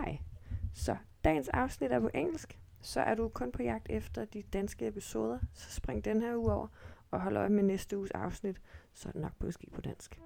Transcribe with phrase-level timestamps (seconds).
[0.00, 0.18] Hej.
[0.74, 2.58] Så dagens afsnit er på engelsk.
[2.80, 6.52] Så er du kun på jagt efter de danske episoder, så spring den her uge
[6.52, 6.68] over
[7.10, 8.60] og hold øje med næste uges afsnit,
[8.92, 10.20] så er det nok på på dansk.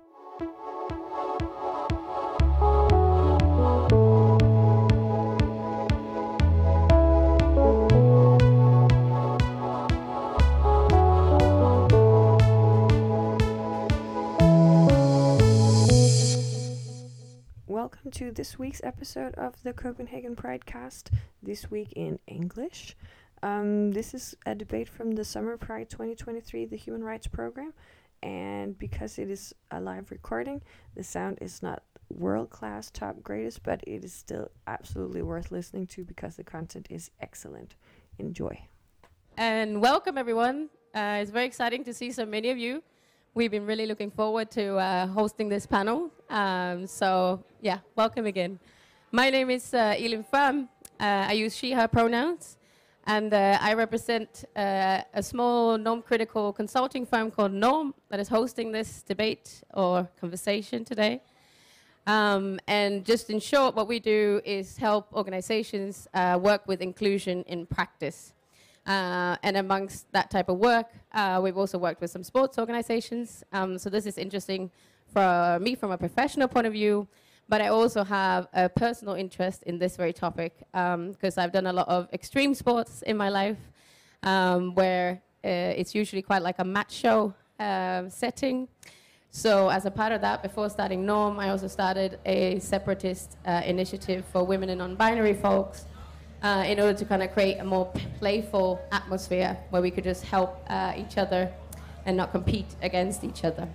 [18.21, 21.11] To this week's episode of the Copenhagen Pride Cast,
[21.42, 22.95] this week in English.
[23.43, 27.73] Um, this is a debate from the Summer Pride 2023, the Human Rights Program,
[28.23, 30.60] and because it is a live recording,
[30.95, 35.87] the sound is not world class, top greatest, but it is still absolutely worth listening
[35.87, 37.74] to because the content is excellent.
[38.18, 38.66] Enjoy.
[39.38, 40.68] And welcome, everyone.
[40.95, 42.82] Uh, it's very exciting to see so many of you.
[43.33, 46.11] We've been really looking forward to uh, hosting this panel.
[46.29, 48.59] Um, so, yeah, welcome again.
[49.12, 50.65] My name is uh, Elin Pham.
[50.98, 52.57] Uh, I use she, her pronouns.
[53.07, 58.27] And uh, I represent uh, a small norm critical consulting firm called Norm that is
[58.27, 61.23] hosting this debate or conversation today.
[62.09, 67.44] Um, and just in short, what we do is help organizations uh, work with inclusion
[67.44, 68.32] in practice.
[68.91, 73.44] Uh, and amongst that type of work, uh, we've also worked with some sports organizations.
[73.53, 74.69] Um, so this is interesting
[75.15, 77.06] for me from a professional point of view,
[77.49, 81.72] but I also have a personal interest in this very topic because I've done a
[81.72, 83.59] lot of extreme sports in my life
[84.25, 88.66] um, where uh, it's usually quite like a match show uh, setting.
[89.31, 93.62] So as a part of that, before starting Norm, I also started a separatist uh,
[93.65, 95.84] initiative for women and non-binary folks
[96.43, 100.25] uh, in order to kind of create a more playful atmosphere where we could just
[100.25, 101.53] help uh, each other
[102.06, 103.69] and not compete against each other.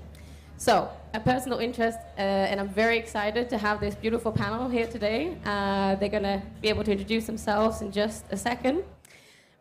[0.57, 4.87] So, a personal interest, uh, and I'm very excited to have this beautiful panel here
[4.87, 5.37] today.
[5.45, 8.83] Uh, they're going to be able to introduce themselves in just a second.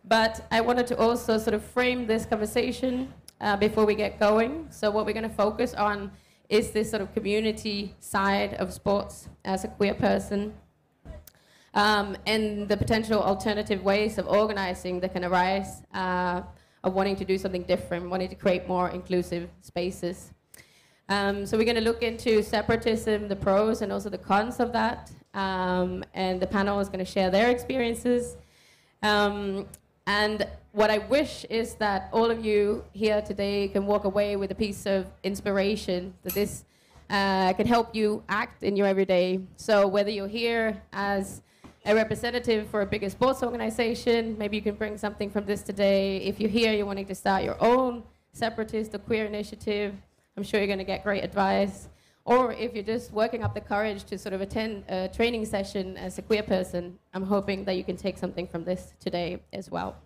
[0.05, 4.69] But I wanted to also sort of frame this conversation uh, before we get going.
[4.71, 6.13] So, what we're going to focus on
[6.49, 10.55] is this sort of community side of sports as a queer person
[11.75, 16.43] um, and the potential alternative ways of organizing that can arise uh,
[16.85, 20.33] of wanting to do something different, wanting to create more inclusive spaces.
[21.09, 24.73] Um, so we're going to look into separatism, the pros and also the cons of
[24.73, 28.37] that, um, and the panel is going to share their experiences.
[29.03, 29.67] Um,
[30.07, 34.51] and what I wish is that all of you here today can walk away with
[34.51, 36.65] a piece of inspiration that this
[37.11, 39.41] uh, can help you act in your everyday.
[39.57, 41.43] So whether you're here as
[41.85, 44.37] a representative for a bigger sports organization.
[44.39, 46.19] Maybe you can bring something from this today.
[46.19, 48.03] If you're here, you're wanting to start your own
[48.33, 49.95] separatist or queer initiative,
[50.37, 51.89] I'm sure you're going to get great advice.
[52.25, 55.97] Or if you're just working up the courage to sort of attend a training session
[55.99, 59.71] as a queer person, I'm hoping that you can take something from this today as
[59.71, 59.97] well.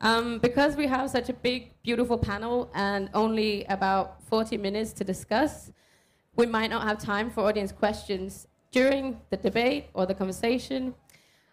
[0.00, 5.04] Um, because we have such a big, beautiful panel and only about 40 minutes to
[5.04, 5.72] discuss,
[6.36, 10.94] we might not have time for audience questions during the debate or the conversation.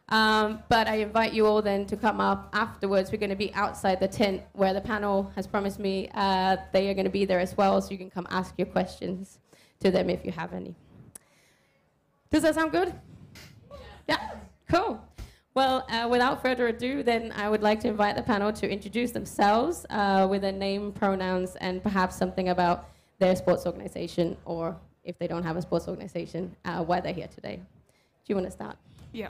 [0.10, 3.14] Um, but I invite you all then to come up afterwards.
[3.14, 6.90] We're going to be outside the tent where the panel has promised me uh, they
[6.90, 9.40] are going to be there as well, so you can come ask your questions
[9.80, 10.76] to them if you have any.
[12.30, 12.94] Does that sound good?
[14.10, 14.32] Yeah,
[14.68, 15.00] cool.
[15.54, 19.12] Well, uh, without further ado, then I would like to invite the panel to introduce
[19.12, 22.90] themselves uh, with their name, pronouns, and perhaps something about
[23.20, 27.28] their sports organization or if they don't have a sports organization, uh, why they're here
[27.28, 27.58] today.
[27.58, 28.78] Do you want to start?
[29.12, 29.30] Yeah.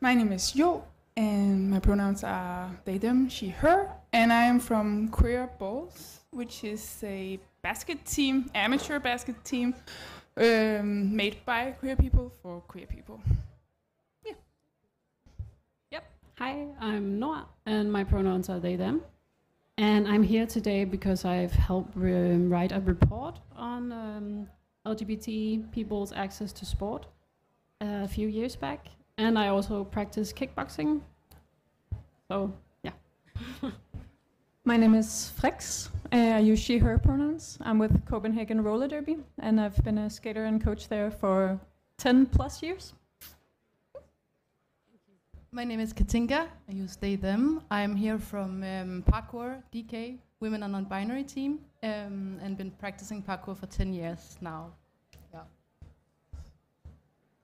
[0.00, 0.84] My name is Jo,
[1.16, 6.64] and my pronouns are they, them, she, her, and I am from Queer Balls, which
[6.64, 9.74] is a basket team, amateur basket team,
[10.36, 13.20] um, made by queer people for queer people.
[14.24, 14.34] Yeah.
[15.92, 16.04] Yep.
[16.38, 19.02] Hi, I'm Noah, and my pronouns are they, them.
[19.78, 24.48] And I'm here today because I've helped um, write a report on um,
[24.86, 27.06] LGBT people's access to sport
[27.82, 28.86] uh, a few years back.
[29.18, 31.00] And I also practice kickboxing.
[32.28, 32.52] So,
[32.82, 32.92] yeah.
[34.64, 35.88] My name is Frex.
[36.12, 37.58] Uh, I use she, her pronouns.
[37.60, 41.60] I'm with Copenhagen Roller Derby, and I've been a skater and coach there for
[41.98, 42.92] 10 plus years.
[45.52, 46.48] My name is Katinka.
[46.68, 47.62] I use they, them.
[47.70, 53.56] I'm here from um, Parkour, DK, Women are Non-Binary team, um, and been practicing parkour
[53.56, 54.72] for 10 years now.
[55.32, 55.40] Yeah.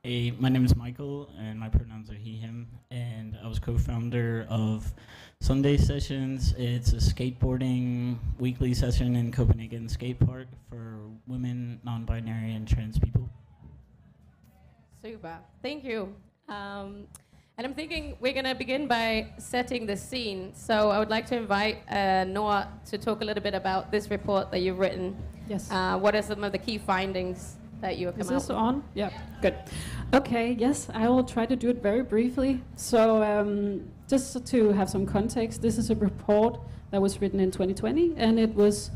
[0.02, 4.46] Hey, my name is Michael, and my pronouns are he, him, and I was co-founder
[4.48, 4.92] of
[5.40, 6.54] Sunday Sessions.
[6.58, 10.98] It's a skateboarding weekly session in Copenhagen Skate Park for
[11.28, 13.28] women, non-binary, and trans people.
[15.04, 15.38] Super.
[15.62, 16.14] Thank you.
[16.48, 17.06] Um,
[17.62, 20.50] and I'm thinking we're going to begin by setting the scene.
[20.52, 24.10] So I would like to invite uh, Noah to talk a little bit about this
[24.10, 25.16] report that you've written.
[25.48, 25.70] Yes.
[25.70, 28.82] Uh, what are some of the key findings that you have come Is this on?
[28.94, 29.10] Yeah,
[29.40, 29.54] good.
[30.12, 32.60] Okay, yes, I will try to do it very briefly.
[32.74, 36.58] So, um, just to have some context, this is a report
[36.90, 38.90] that was written in 2020, and it was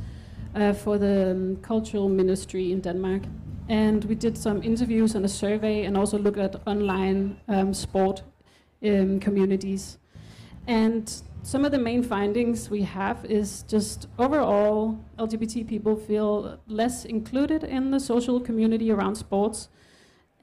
[0.56, 3.22] uh, for the um, cultural ministry in Denmark.
[3.68, 8.24] And we did some interviews and a survey, and also looked at online um, sport
[8.84, 9.98] um, communities.
[10.66, 17.04] And some of the main findings we have is just overall LGBT people feel less
[17.04, 19.68] included in the social community around sports.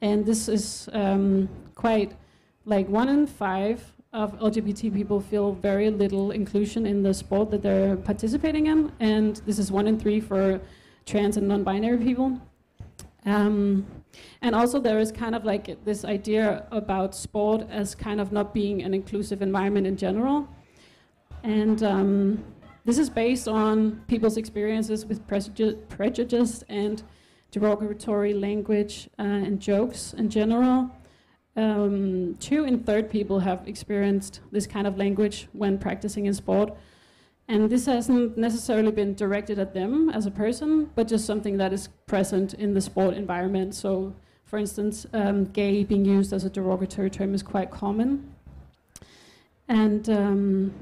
[0.00, 2.12] And this is um, quite
[2.64, 7.62] like one in five of LGBT people feel very little inclusion in the sport that
[7.62, 8.92] they're participating in.
[9.00, 10.60] And this is one in three for
[11.04, 12.40] trans and non binary people.
[13.26, 13.86] Um,
[14.42, 18.52] and also, there is kind of like this idea about sport as kind of not
[18.52, 20.48] being an inclusive environment in general.
[21.42, 22.44] And um,
[22.84, 27.02] this is based on people's experiences with prejudice, and
[27.50, 30.90] derogatory language uh, and jokes in general.
[31.56, 36.76] Um, two in third people have experienced this kind of language when practicing in sport.
[37.46, 41.72] And this hasn't necessarily been directed at them as a person, but just something that
[41.72, 43.74] is present in the sport environment.
[43.74, 44.14] So,
[44.44, 48.34] for instance, um, gay being used as a derogatory term is quite common.
[49.68, 50.74] And um,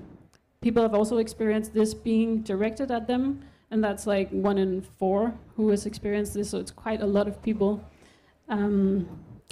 [0.61, 5.35] people have also experienced this being directed at them, and that's like one in four
[5.57, 7.83] who has experienced this, so it's quite a lot of people.
[8.49, 9.09] Um,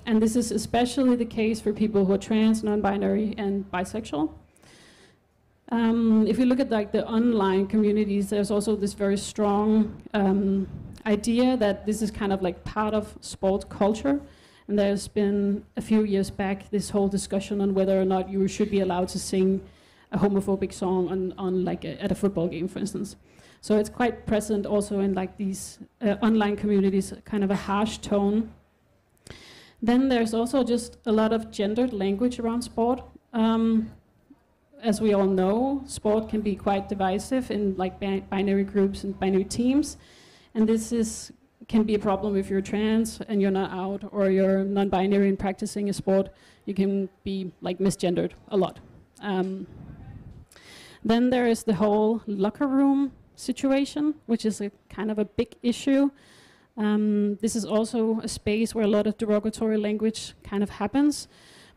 [0.07, 4.33] and this is especially the case for people who are trans, non binary, and bisexual.
[5.70, 10.69] Um, if you look at like the online communities, there's also this very strong um,
[11.06, 14.20] idea that this is kind of like part of sport culture.
[14.67, 18.46] And there's been a few years back this whole discussion on whether or not you
[18.49, 19.61] should be allowed to sing
[20.12, 23.16] a homophobic song on, on like a, at a football game, for instance.
[23.61, 27.99] So it's quite present also in like these uh, online communities, kind of a harsh
[27.99, 28.52] tone.
[29.82, 33.02] Then there's also just a lot of gendered language around sport.
[33.32, 33.93] Um,
[34.82, 39.19] as we all know, sport can be quite divisive in like bi binary groups and
[39.19, 39.97] binary teams,
[40.55, 41.32] and this is
[41.69, 45.38] can be a problem if you're trans and you're not out, or you're non-binary and
[45.38, 46.29] practicing a sport.
[46.65, 48.81] You can be like misgendered a lot.
[49.23, 49.67] Um,
[51.05, 55.55] then there is the whole locker room situation, which is a kind of a big
[55.62, 56.11] issue.
[56.76, 61.29] Um, this is also a space where a lot of derogatory language kind of happens,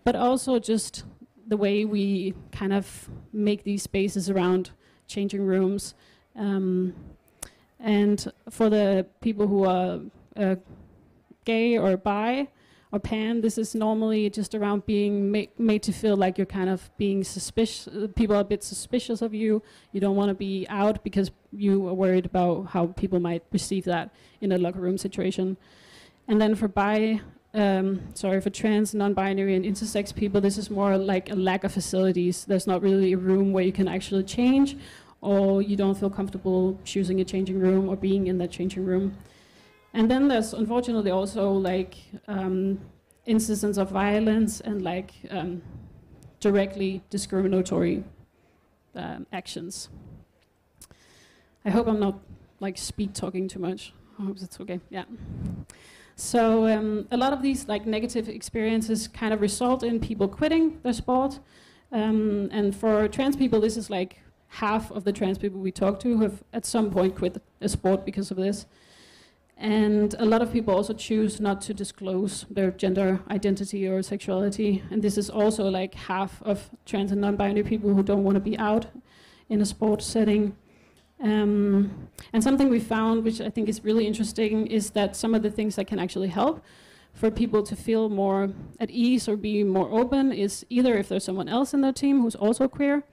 [0.03, 1.03] but also just
[1.47, 4.71] the way we kind of make these spaces around
[5.07, 5.93] changing rooms.
[6.35, 6.93] Um,
[7.79, 9.99] and for the people who are
[10.37, 10.55] uh,
[11.45, 12.47] gay or bi
[12.91, 16.69] or pan, this is normally just around being ma made to feel like you're kind
[16.69, 17.89] of being suspicious.
[18.15, 19.61] People are a bit suspicious of you.
[19.91, 23.83] You don't want to be out because you are worried about how people might receive
[23.85, 24.11] that
[24.41, 25.57] in a locker room situation.
[26.27, 27.19] And then for bi
[27.53, 31.71] um, sorry, for trans, non-binary, and intersex people, this is more like a lack of
[31.71, 32.45] facilities.
[32.45, 34.75] There's not really a room where you can actually change,
[35.21, 39.15] or you don't feel comfortable choosing a changing room or being in that changing room.
[39.93, 41.95] And then there's unfortunately also like
[42.27, 42.79] um,
[43.25, 45.61] instances of violence and like um,
[46.39, 48.03] directly discriminatory
[48.95, 49.89] um, actions.
[51.63, 52.19] I hope I'm not
[52.59, 53.93] like speed talking too much.
[54.19, 54.79] I hope that's okay.
[54.89, 55.05] Yeah.
[56.23, 60.79] So um, a lot of these like negative experiences kind of result in people quitting
[60.81, 61.39] their sport.
[61.91, 65.99] Um, and for trans people, this is like half of the trans people we talk
[65.99, 68.65] to who have at some point quit a sport because of this.
[69.57, 74.81] And a lot of people also choose not to disclose their gender identity or sexuality.
[74.89, 78.35] And this is also like half of trans and non binary people who don't want
[78.35, 78.85] to be out
[79.49, 80.55] in a sport setting.
[81.21, 85.41] Um, and something we found, which I think is really interesting, is that some of
[85.41, 86.63] the things that can actually help
[87.13, 91.23] for people to feel more at ease or be more open is either if there's
[91.23, 93.03] someone else in their team who's also queer,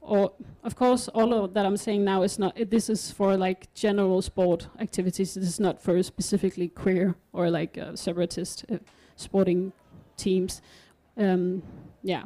[0.00, 0.32] or
[0.64, 2.56] of course, all of that I'm saying now is not.
[2.70, 5.34] This is for like general sport activities.
[5.34, 8.78] This is not for specifically queer or like uh, separatist uh,
[9.16, 9.72] sporting
[10.16, 10.62] teams.
[11.16, 11.62] Um,
[12.02, 12.24] yeah.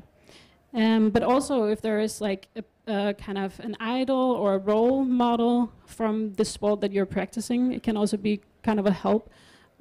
[0.72, 4.58] Um, but also, if there is like a, a, kind of an idol or a
[4.58, 8.90] role model from the sport that you're practicing, it can also be kind of a
[8.90, 9.30] help.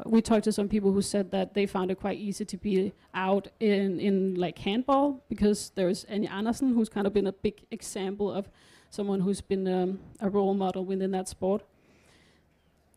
[0.06, 2.94] We talked to some people who said that they found it quite easy to be
[3.14, 7.62] out in, in like handball because there's Anja Andersen, who's kind of been a big
[7.72, 8.50] example of
[8.90, 11.64] someone who's been um, a role model within that sport.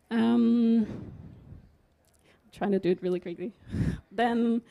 [0.09, 1.11] Um,
[2.51, 3.53] trying to do it really quickly.
[4.11, 4.61] then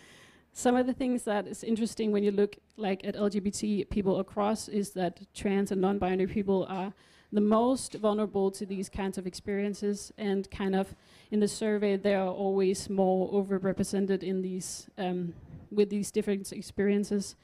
[0.56, 4.68] some of the things that is interesting when you look like at LGBT people across
[4.68, 6.94] is that trans and non-binary people are
[7.30, 10.94] the most vulnerable to these kinds of experiences and kind of
[11.30, 15.34] in the survey they are always more overrepresented in these um,
[15.70, 17.36] with these different experiences.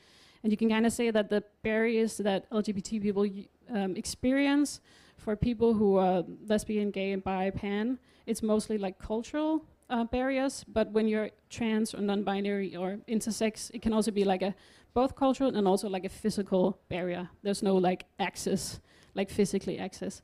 [0.42, 3.26] And you can kind of say that the barriers that lgbt people
[3.68, 4.80] um, experience
[5.18, 10.64] for people who are lesbian gay and bi pan it's mostly like cultural uh, barriers
[10.66, 14.54] but when you're trans or non-binary or intersex it can also be like a
[14.94, 18.80] both cultural and also like a physical barrier there's no like access
[19.14, 20.22] like physically access.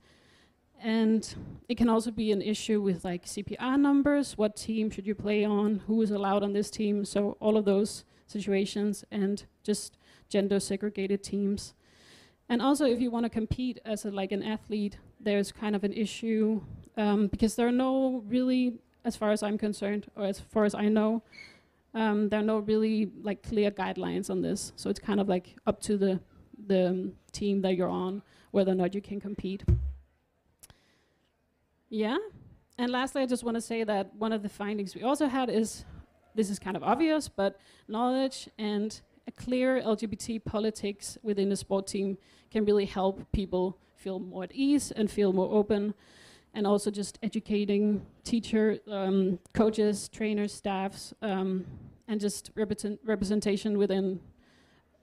[0.80, 1.34] And
[1.68, 5.44] it can also be an issue with like CPR numbers, what team should you play
[5.44, 9.98] on, who is allowed on this team, so all of those situations and just
[10.28, 11.74] gender segregated teams.
[12.48, 15.82] And also if you want to compete as a, like an athlete, there's kind of
[15.82, 16.62] an issue
[16.96, 20.74] um, because there are no really, as far as I'm concerned, or as far as
[20.74, 21.22] I know,
[21.94, 24.72] um, there are no really like clear guidelines on this.
[24.76, 26.20] So it's kind of like up to the
[26.66, 29.64] the um, team that you're on whether or not you can compete.
[31.88, 32.18] Yeah.
[32.76, 35.50] And lastly, I just want to say that one of the findings we also had
[35.50, 35.84] is
[36.34, 41.86] this is kind of obvious, but knowledge and a clear LGBT politics within a sport
[41.86, 42.18] team
[42.50, 45.94] can really help people feel more at ease and feel more open.
[46.58, 51.64] And also just educating teacher, um, coaches, trainers, staffs, um,
[52.08, 54.18] and just represent representation within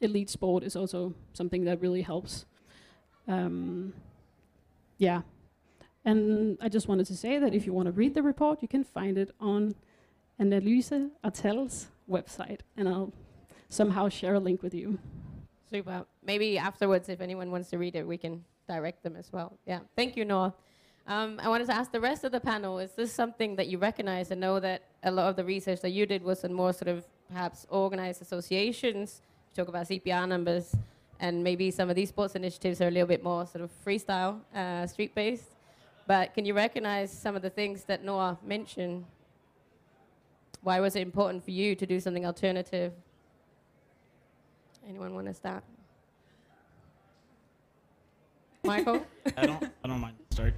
[0.01, 2.45] elite sport is also something that really helps.
[3.29, 3.93] Um,
[4.97, 5.21] yeah.
[6.03, 8.67] And I just wanted to say that if you want to read the report, you
[8.67, 9.75] can find it on
[10.37, 13.13] Analyse & Tal's website, and I'll
[13.69, 14.99] somehow share a link with you.
[15.71, 16.05] Super.
[16.21, 19.57] Maybe afterwards, if anyone wants to read it, we can direct them as well.
[19.65, 19.79] Yeah.
[19.95, 20.53] Thank you, Noah.
[21.07, 23.77] Um, I wanted to ask the rest of the panel, is this something that you
[23.77, 26.73] recognize and know that a lot of the research that you did was in more
[26.73, 29.21] sort of perhaps organized associations?
[29.51, 30.75] You talk about CPR numbers
[31.19, 34.39] and maybe some of these sports initiatives are a little bit more sort of freestyle,
[34.55, 35.51] uh, street based.
[36.07, 39.05] But can you recognize some of the things that Noah mentioned?
[40.61, 42.93] Why was it important for you to do something alternative?
[44.87, 45.63] Anyone want to start?
[48.63, 49.05] Michael?
[49.37, 49.63] I don't.
[49.83, 50.15] I don't mind.
[50.31, 50.53] Start.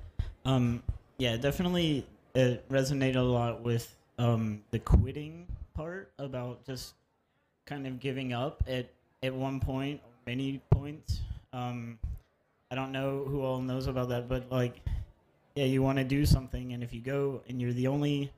[0.48, 0.82] Um,
[1.18, 2.08] yeah, definitely.
[2.34, 6.94] It resonated a lot with um, the quitting part about just
[7.66, 8.88] kind of giving up at
[9.22, 11.20] at one point many points.
[11.52, 12.00] Um,
[12.72, 14.80] I don't know who all knows about that, but like,
[15.56, 18.32] yeah, you want to do something, and if you go and you're the only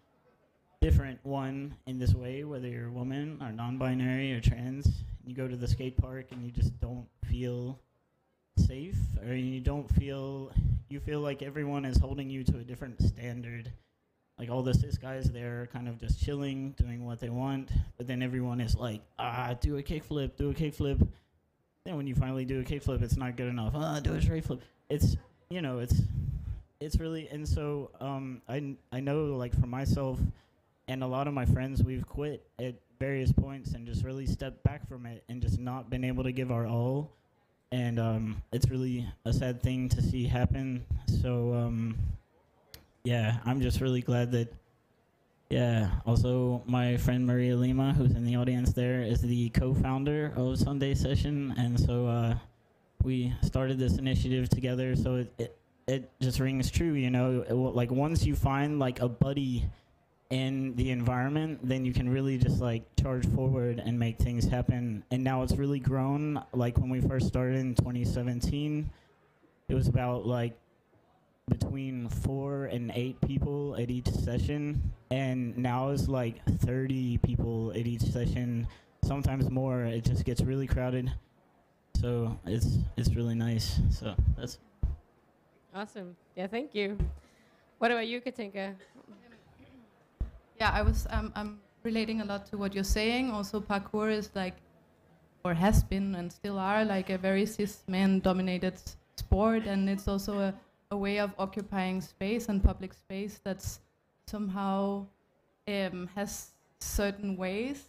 [0.82, 5.48] different one in this way, whether you're a woman or non-binary or trans, you go
[5.48, 7.78] to the skate park and you just don't feel
[8.58, 8.98] safe,
[9.28, 10.51] or you don't feel
[10.89, 13.72] you feel like everyone is holding you to a different standard.
[14.38, 18.08] Like all the cis guys there, kind of just chilling, doing what they want, but
[18.08, 21.05] then everyone is like, ah, do a kickflip, do a kickflip
[21.86, 23.74] then when you finally do a kickflip, it's not good enough.
[23.75, 24.62] Ah, do a straight flip.
[24.89, 25.15] It's
[25.50, 26.01] you know, it's
[26.79, 30.19] it's really and so um, I I know like for myself
[30.88, 34.63] and a lot of my friends, we've quit at various points and just really stepped
[34.63, 37.12] back from it and just not been able to give our all.
[37.72, 40.86] And um, it's really a sad thing to see happen.
[41.22, 41.98] So um,
[43.04, 44.54] yeah, I'm just really glad that
[45.50, 45.90] yeah.
[46.06, 50.94] Also, my friend Maria Lima, who's in the audience there, is the co-founder of Sunday
[50.94, 52.36] Session, and so uh,
[53.04, 54.96] we started this initiative together.
[54.96, 55.58] So it, it
[55.88, 57.44] it just rings true, you know.
[57.50, 59.66] It, like once you find like a buddy
[60.29, 65.03] in the environment, then you can really just like charge forward and make things happen.
[65.12, 66.43] And now it's really grown.
[66.53, 68.89] Like when we first started in 2017,
[69.69, 70.55] it was about like
[71.50, 77.88] between four and eight people at each session, and now it's like 30 people at
[77.88, 78.67] each session,
[79.03, 79.83] sometimes more.
[79.83, 81.12] It just gets really crowded,
[81.95, 83.79] so it's it's really nice.
[83.89, 84.59] So that's
[85.74, 86.15] awesome.
[86.36, 86.98] Yeah, thank you.
[87.79, 88.75] What about you, Katinka?
[90.60, 93.32] Yeah, I was um, I'm relating a lot to what you're saying.
[93.32, 94.56] Also, parkour is like,
[95.44, 98.75] or has been and still are like a very cis man dominated
[99.16, 100.54] sport, and it's also a
[100.92, 103.80] a way of occupying space and public space that's
[104.28, 105.06] somehow
[105.68, 107.86] um, has certain ways.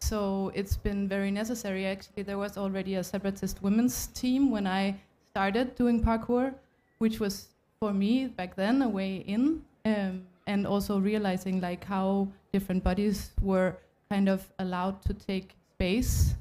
[0.00, 1.84] So it's been very necessary.
[1.84, 4.96] Actually, there was already a separatist women's team when I
[5.26, 6.54] started doing parkour,
[6.98, 7.48] which was
[7.80, 13.30] for me back then a way in, um, and also realizing like how different bodies
[13.40, 13.76] were
[14.10, 16.34] kind of allowed to take space.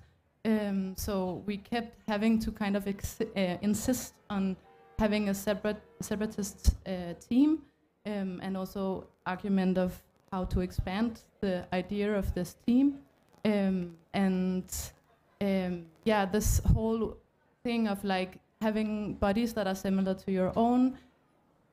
[0.46, 4.56] Um, so we kept having to kind of uh, insist on
[4.98, 7.60] having a separate separatist uh, team
[8.06, 13.00] um, and also argument of how to expand the idea of this team,
[13.46, 14.64] um, and
[15.42, 17.18] um, yeah, this whole
[17.64, 20.98] thing of like having bodies that are similar to your own,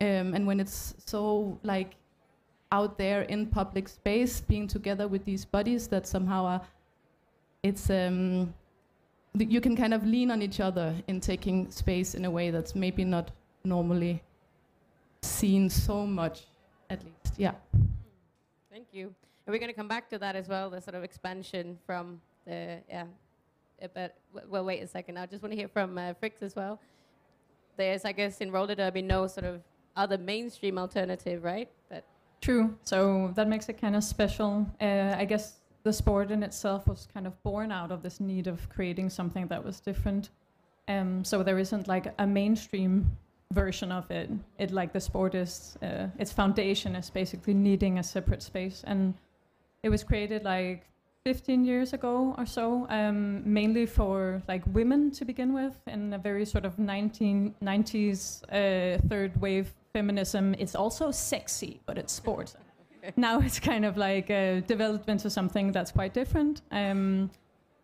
[0.00, 1.96] um, and when it's so like
[2.74, 6.62] out there in public space, being together with these bodies that somehow are,
[7.62, 8.52] it's um,
[9.54, 12.74] you can kind of lean on each other in taking space in a way that's
[12.74, 13.26] maybe not
[13.64, 14.14] normally
[15.22, 16.36] seen so much,
[16.90, 17.34] at least.
[17.36, 17.54] Yeah.
[18.72, 19.06] Thank you.
[19.42, 22.20] And we're going to come back to that as well, the sort of expansion from
[22.46, 23.04] the, yeah.
[23.82, 24.10] uh, But,
[24.52, 25.18] well, wait a second.
[25.18, 26.80] I just want to hear from uh, Fricks as well.
[27.76, 29.56] There's, I guess, in roller derby, no sort of
[29.96, 31.68] other mainstream alternative, right?
[32.44, 32.76] True.
[32.84, 34.66] So that makes it kind of special.
[34.78, 38.48] Uh, I guess the sport in itself was kind of born out of this need
[38.48, 40.28] of creating something that was different.
[40.86, 43.16] Um, so there isn't like a mainstream
[43.50, 44.28] version of it.
[44.58, 49.14] It like the sport is uh, its foundation is basically needing a separate space, and
[49.82, 50.84] it was created like
[51.24, 56.18] 15 years ago or so, um, mainly for like women to begin with, in a
[56.18, 60.54] very sort of 1990s uh, third wave feminism.
[60.58, 62.54] It's also sexy, but it's sport.
[63.16, 67.30] now it's kind of like a development into something that's quite different, um,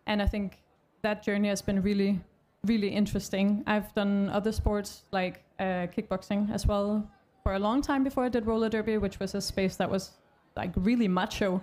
[0.05, 0.59] and I think
[1.01, 2.19] that journey has been really,
[2.65, 3.63] really interesting.
[3.65, 7.09] I've done other sports like uh, kickboxing as well
[7.43, 10.11] for a long time before I did roller derby, which was a space that was
[10.55, 11.61] like really macho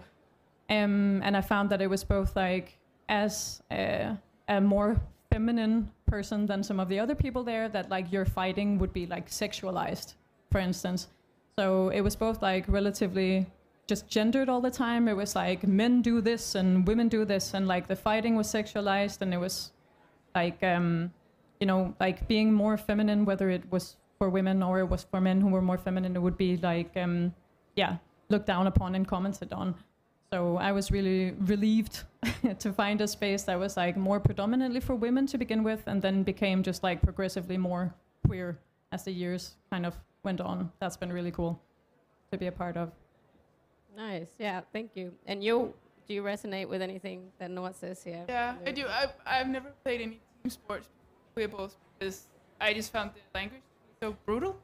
[0.70, 2.76] um, and I found that it was both like
[3.08, 4.16] as a,
[4.48, 5.00] a more
[5.32, 9.06] feminine person than some of the other people there that like your fighting would be
[9.06, 10.14] like sexualized,
[10.50, 11.08] for instance.
[11.58, 13.46] So it was both like relatively
[13.88, 15.08] just gendered all the time.
[15.08, 18.46] It was like men do this and women do this, and like the fighting was
[18.46, 19.72] sexualized, and it was
[20.34, 21.12] like um,
[21.58, 25.20] you know like being more feminine, whether it was for women or it was for
[25.20, 27.34] men who were more feminine, it would be like um,
[27.76, 27.96] yeah
[28.28, 29.74] looked down upon and commented on.
[30.30, 32.04] So I was really relieved
[32.58, 36.02] to find a space that was like more predominantly for women to begin with, and
[36.02, 37.94] then became just like progressively more
[38.26, 38.58] queer
[38.92, 40.70] as the years kind of went on.
[40.80, 41.60] That's been really cool
[42.32, 42.92] to be a part of.
[43.96, 44.28] nice.
[44.38, 45.12] Yeah, thank you.
[45.26, 45.74] And you,
[46.06, 48.24] do you resonate with anything that Noah says here?
[48.28, 48.86] Yeah, I do.
[48.86, 50.88] I've, I've never played any team sports,
[51.36, 52.26] queerballs, because
[52.60, 53.62] I just found the language
[54.00, 54.56] so brutal.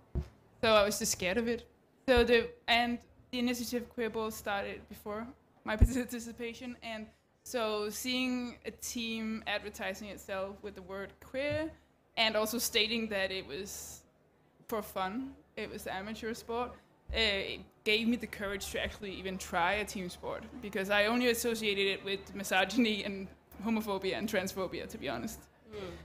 [0.62, 1.67] So I was just scared of it.
[2.09, 2.99] So the and
[3.33, 5.27] the initiative queerball started before
[5.64, 7.07] my participation, and
[7.43, 11.71] so seeing a team advertising itself with the word queer,
[12.17, 14.03] and also stating that it was
[14.69, 16.71] for fun, it was amateur sport.
[17.12, 21.07] uh, It gave me the courage to actually even try a team sport because I
[21.07, 23.29] only associated it with misogyny and
[23.64, 25.40] homophobia and transphobia, to be honest.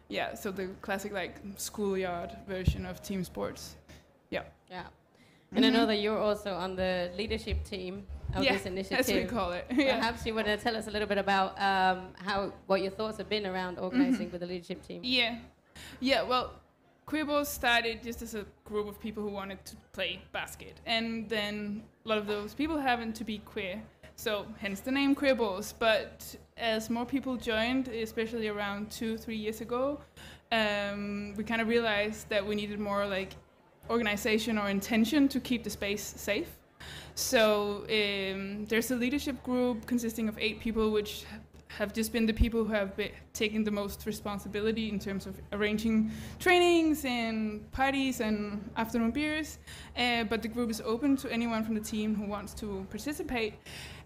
[0.07, 3.75] Yeah, so the classic like schoolyard version of team sports.
[4.31, 4.43] Yeah.
[4.69, 4.83] Yeah.
[5.55, 5.87] And I know Mhm.
[5.87, 9.29] that you're also on the leadership team of Yeah, this As we initiative.
[9.29, 9.65] call it.
[9.71, 9.97] yeah.
[9.99, 13.17] Perhaps you want to tell us a little bit about um, how what your thoughts
[13.19, 14.31] have been around organizing Mhm.
[14.31, 15.01] with the leadership team.
[15.03, 15.37] Yeah.
[15.99, 16.51] Yeah, well,
[17.09, 20.79] Queerballs started just as a group of people who wanted to play basket.
[20.85, 23.81] And then a lot of those people happened to be queer.
[24.15, 25.73] So hence the name Queerballs.
[25.79, 29.99] But as more people joined, especially around two, three years ago,
[30.51, 33.33] um, we kind of realized that we needed more like
[33.89, 36.59] organization or intention to keep the space safe.
[37.15, 41.25] So um, there's a leadership group consisting of eight people, which
[41.77, 45.39] have just been the people who have been taken the most responsibility in terms of
[45.53, 49.59] arranging trainings and parties and afternoon beers.
[49.95, 53.53] Uh, but the group is open to anyone from the team who wants to participate.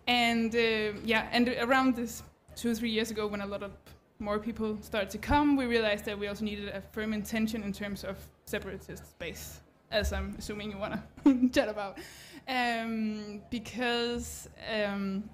[0.07, 2.23] And uh, yeah, and around this
[2.55, 3.71] two or three years ago, when a lot of
[4.19, 7.71] more people started to come, we realized that we also needed a firm intention in
[7.71, 11.97] terms of separatist space, as I'm assuming you want to chat about.
[12.47, 15.29] Um, because, um,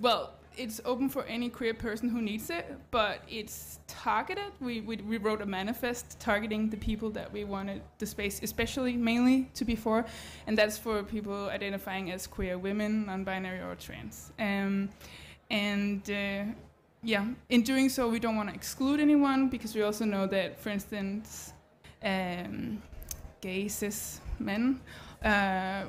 [0.00, 4.52] well, it's open for any queer person who needs it, but it's targeted.
[4.60, 8.96] We, we, we wrote a manifest targeting the people that we wanted the space, especially
[8.96, 10.04] mainly to be for,
[10.46, 14.32] and that's for people identifying as queer women, non binary, or trans.
[14.38, 14.88] Um,
[15.50, 16.44] and uh,
[17.02, 20.58] yeah, in doing so, we don't want to exclude anyone because we also know that,
[20.58, 21.52] for instance,
[22.02, 22.82] um,
[23.40, 24.80] gay cis men
[25.24, 25.84] uh,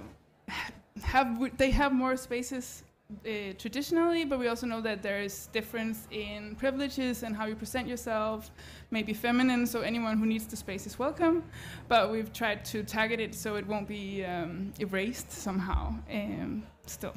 [1.01, 2.83] have they have more spaces
[3.25, 7.55] uh, traditionally, but we also know that there is difference in privileges and how you
[7.55, 8.51] present yourself,
[8.91, 11.43] maybe feminine, so anyone who needs the space is welcome.
[11.87, 15.95] But we've tried to target it so it won't be um, erased somehow.
[16.11, 17.15] Um, still,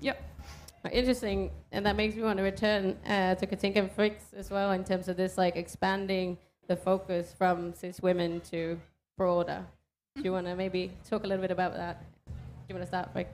[0.00, 0.22] yep.
[0.90, 4.72] Interesting, and that makes me want to return uh, to Katinka and Fricks as well
[4.72, 8.80] in terms of this like expanding the focus from cis women to
[9.18, 9.66] broader.
[10.16, 12.02] Do you want to maybe talk a little bit about that?
[12.26, 12.32] Do
[12.68, 13.28] you want to start, Frick?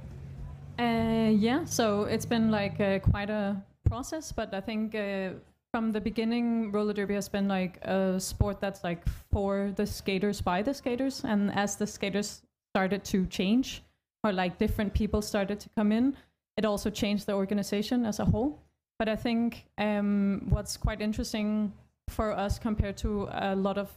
[0.78, 3.56] Uh, yeah, so it's been like uh, quite a
[3.88, 5.30] process, but I think uh,
[5.72, 10.40] from the beginning, roller derby has been like a sport that's like for the skaters
[10.40, 12.42] by the skaters, and as the skaters
[12.74, 13.82] started to change,
[14.22, 16.14] or like different people started to come in,
[16.58, 18.58] it also changed the organization as a whole.
[18.98, 21.72] But I think um, what's quite interesting
[22.08, 23.90] for us compared to a lot of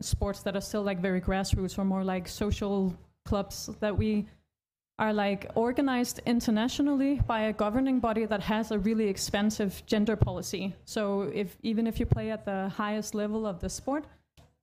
[0.00, 4.26] sports that are still like very grassroots or more like social clubs that we
[4.98, 10.72] are like organized internationally by a governing body that has a really expensive gender policy.
[10.84, 14.04] So if even if you play at the highest level of the sport,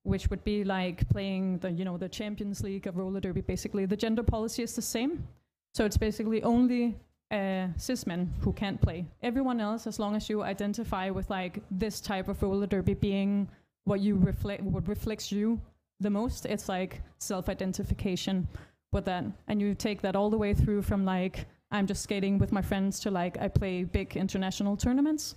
[0.04, 3.86] which would be like playing the you know the Champions League of roller derby, basically
[3.86, 5.28] the gender policy is the same.
[5.74, 6.96] So it's basically only
[7.30, 9.06] uh, cis men who can't play.
[9.22, 13.50] Everyone else, as long as you identify with like this type of roller derby being
[13.84, 15.60] what you reflect, what reflects you
[16.00, 18.48] the most, it's like self-identification
[18.92, 22.38] with that and you take that all the way through from like i'm just skating
[22.38, 25.36] with my friends to like i play big international tournaments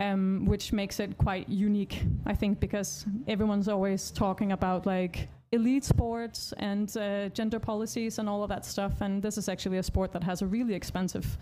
[0.00, 5.84] um, which makes it quite unique i think because everyone's always talking about like elite
[5.84, 9.82] sports and uh, gender policies and all of that stuff and this is actually a
[9.82, 11.38] sport that has a really expensive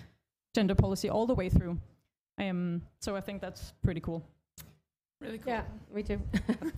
[0.54, 1.78] gender policy all the way through
[2.38, 4.22] um, so i think that's pretty cool
[5.20, 5.52] Really cool.
[5.52, 6.20] Yeah, me too.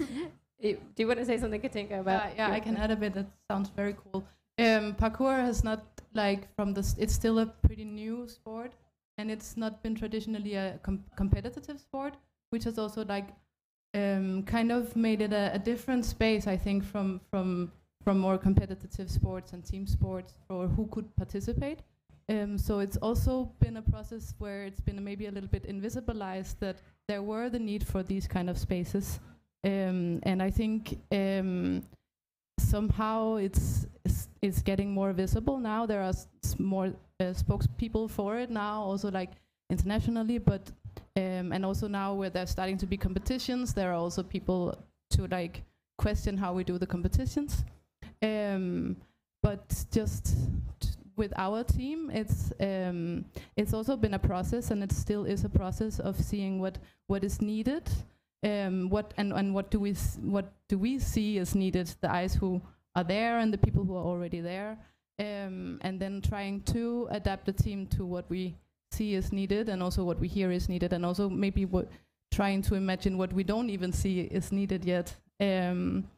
[0.62, 2.30] Do you want to say something, Katinka, about?
[2.30, 3.12] yeah, yeah, your- I can add a bit.
[3.12, 4.24] That sounds very cool.
[4.60, 5.82] Um, parkour has not
[6.14, 6.94] like from the.
[6.98, 8.72] It's still a pretty new sport,
[9.18, 12.14] and it's not been traditionally a com- competitive sport,
[12.50, 13.28] which has also like
[13.94, 16.46] um, kind of made it a, a different space.
[16.46, 17.72] I think from from
[18.04, 21.80] from more competitive sports and team sports, or who could participate.
[22.28, 26.58] Um, so it's also been a process where it's been maybe a little bit invisibilized
[26.60, 26.76] that
[27.08, 29.18] there were the need for these kind of spaces.
[29.64, 31.82] Um, and I think um,
[32.60, 33.86] somehow it's,
[34.42, 35.86] it's getting more visible now.
[35.86, 36.12] There are
[36.58, 39.30] more uh, spokespeople for it now, also like
[39.70, 40.70] internationally, but
[41.16, 44.76] um, and also now where there's starting to be competitions, there are also people
[45.10, 45.62] to like
[45.98, 47.64] question how we do the competitions.
[48.22, 48.96] Um,
[49.42, 50.36] but just
[51.16, 53.24] with our team, it's um,
[53.56, 57.24] it's also been a process, and it still is a process of seeing what what
[57.24, 57.90] is needed
[58.42, 62.34] um, what and, and what do we what do we see as needed the eyes
[62.34, 62.60] who
[62.94, 64.78] are there and the people who are already there
[65.18, 68.54] um, and then trying to adapt the team to what we
[68.90, 71.88] see is needed and also what we hear is needed and also maybe what
[72.32, 75.14] trying to imagine what we don't even see is needed yet.
[75.40, 76.08] Um,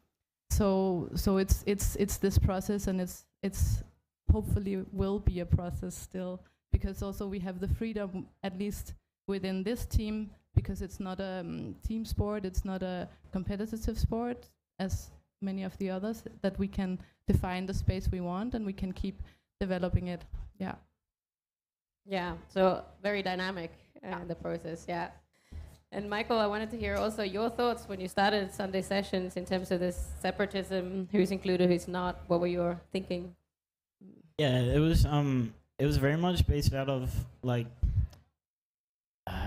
[0.49, 3.83] so so it's it's it's this process and it's it's
[4.31, 6.39] hopefully will be a process still
[6.71, 8.93] because also we have the freedom at least
[9.27, 14.49] within this team because it's not a um, team sport, it's not a competitive sport
[14.79, 15.09] as
[15.43, 18.91] many of the others, that we can define the space we want and we can
[18.91, 19.21] keep
[19.59, 20.21] developing it.
[20.57, 20.75] Yeah.
[22.05, 23.71] Yeah, so very dynamic
[24.09, 25.09] uh, the process, yeah.
[25.91, 29.45] And Michael, I wanted to hear also your thoughts when you started Sunday sessions in
[29.45, 32.19] terms of this separatism, who's included, who's not.
[32.27, 33.35] What were your thinking?
[34.39, 37.67] Yeah, it was um it was very much based out of like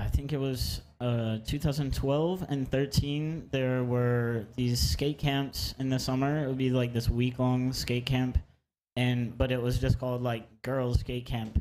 [0.07, 5.99] I think it was uh 2012 and 13 there were these skate camps in the
[5.99, 6.45] summer.
[6.45, 8.39] It would be like this week long skate camp
[8.95, 11.59] and but it was just called like girls skate camp.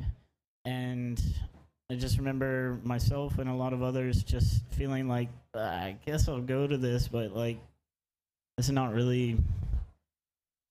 [0.64, 1.20] And
[1.90, 6.28] I just remember myself and a lot of others just feeling like "Uh, I guess
[6.28, 7.58] I'll go to this but like
[8.58, 9.38] is not really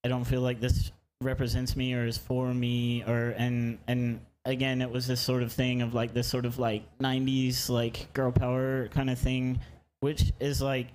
[0.06, 4.82] I don't feel like this represents me or is for me or and and again
[4.82, 8.32] it was this sort of thing of like this sort of like 90s like girl
[8.32, 9.60] power kind of thing
[10.02, 10.88] which is like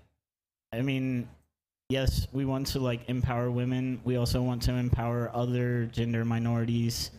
[0.72, 1.28] i mean
[1.90, 4.00] yes we want to like empower women.
[4.04, 7.10] We also want to empower other gender minorities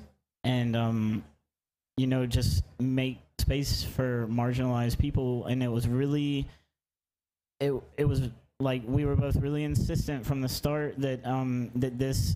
[0.44, 1.24] and um
[1.98, 5.46] you know just make space for marginalized people.
[5.46, 6.48] And it was really
[7.60, 12.00] it it was like we were both really insistent from the start that um that
[12.00, 12.36] this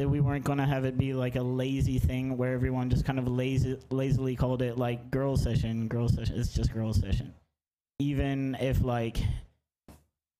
[0.00, 3.04] that we weren't going to have it be like a lazy thing where everyone just
[3.04, 6.40] kind of lazy, lazily called it like girl session, girl session.
[6.40, 7.34] It's just girl session.
[7.98, 9.18] Even if like,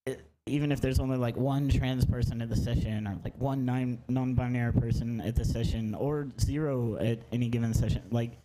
[0.07, 3.67] it, even if there's only like one trans person at the session or like one
[3.67, 8.39] non non-binary person at the session or zero at any given session, like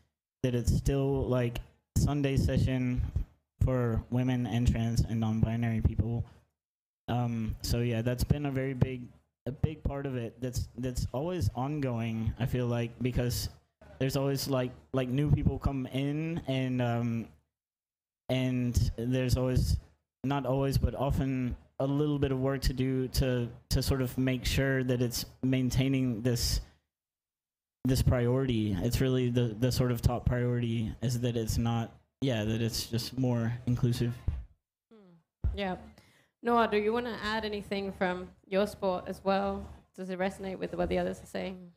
[0.43, 1.59] that it's still like
[1.97, 3.01] Sunday session
[3.63, 6.25] for women and trans and non-binary people.
[7.07, 9.03] Um, so yeah, that's been a very big
[9.47, 13.49] a big part of it that's that's always ongoing i feel like because
[13.99, 17.27] there's always like like new people come in and um
[18.29, 19.77] and there's always
[20.23, 24.17] not always but often a little bit of work to do to to sort of
[24.17, 26.61] make sure that it's maintaining this
[27.85, 28.75] this priority.
[28.81, 32.87] It's really the the sort of top priority is that it's not yeah that it's
[32.87, 34.13] just more inclusive.
[34.91, 35.57] Hmm.
[35.57, 35.75] Yeah.
[36.45, 39.67] Noah, do you want to add anything from your sport as well?
[39.97, 41.71] Does it resonate with what the others are saying?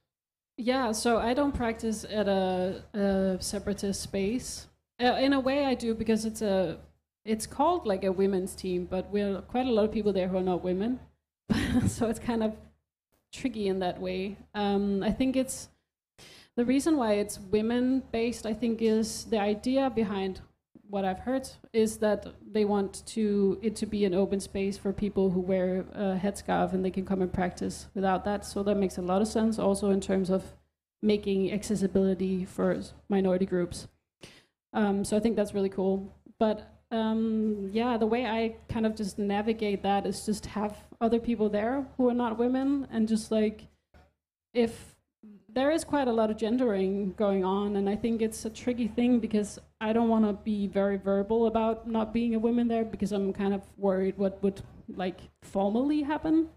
[0.59, 4.66] Yeah, so I don't practice at a, a separatist space.
[5.00, 6.76] Uh, in a way, I do because it's a
[7.24, 10.37] it's called like a women's team, but we're quite a lot of people there who
[10.37, 11.00] are not women,
[11.87, 12.54] so it's kind of
[13.33, 14.37] tricky in that way.
[14.54, 15.70] Um, I think it's
[16.57, 18.44] the reason why it's women based.
[18.44, 20.42] I think is the idea behind
[20.90, 24.92] what I've heard is that they want to it to be an open space for
[24.92, 28.44] people who wear a headscarf and they can come and practice without that.
[28.44, 29.59] So that makes a lot of sense.
[29.59, 30.42] Also in terms of
[31.03, 33.88] making accessibility for minority groups.
[34.72, 36.12] Um, so I think that's really cool.
[36.38, 41.20] But um, yeah, the way I kind of just navigate that is just have other
[41.20, 43.66] people there who are not women and just like
[44.55, 44.96] if
[45.59, 48.88] there is quite a lot of gendering going on, and I think it's a tricky
[48.88, 52.85] thing because I don't want to be very verbal about not being a woman there
[52.85, 54.62] because I'm kind of worried what would
[54.94, 56.44] like formally happen.
[56.44, 56.49] Mm.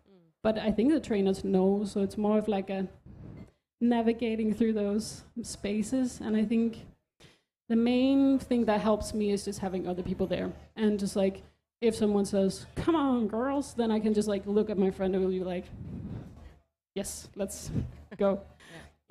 [0.43, 2.87] But I think the trainers know, so it's more of like a
[3.79, 6.85] navigating through those spaces, and I think
[7.71, 11.41] the main thing that helps me is just having other people there and just like
[11.79, 15.15] if someone says come on girls then i can just like look at my friend
[15.15, 15.63] and be like
[16.95, 17.71] yes let's
[18.17, 18.41] go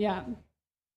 [0.00, 0.22] yeah.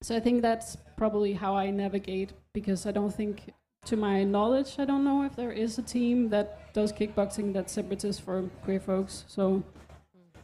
[0.01, 3.53] So I think that's probably how I navigate because I don't think,
[3.85, 7.73] to my knowledge, I don't know if there is a team that does kickboxing that's
[7.73, 9.25] separatist for queer folks.
[9.27, 9.61] So,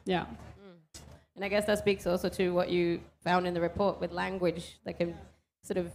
[0.03, 0.25] yeah.
[0.59, 1.01] Mm.
[1.37, 4.77] And I guess that speaks also to what you found in the report with language
[4.83, 5.15] that can
[5.63, 5.93] sort of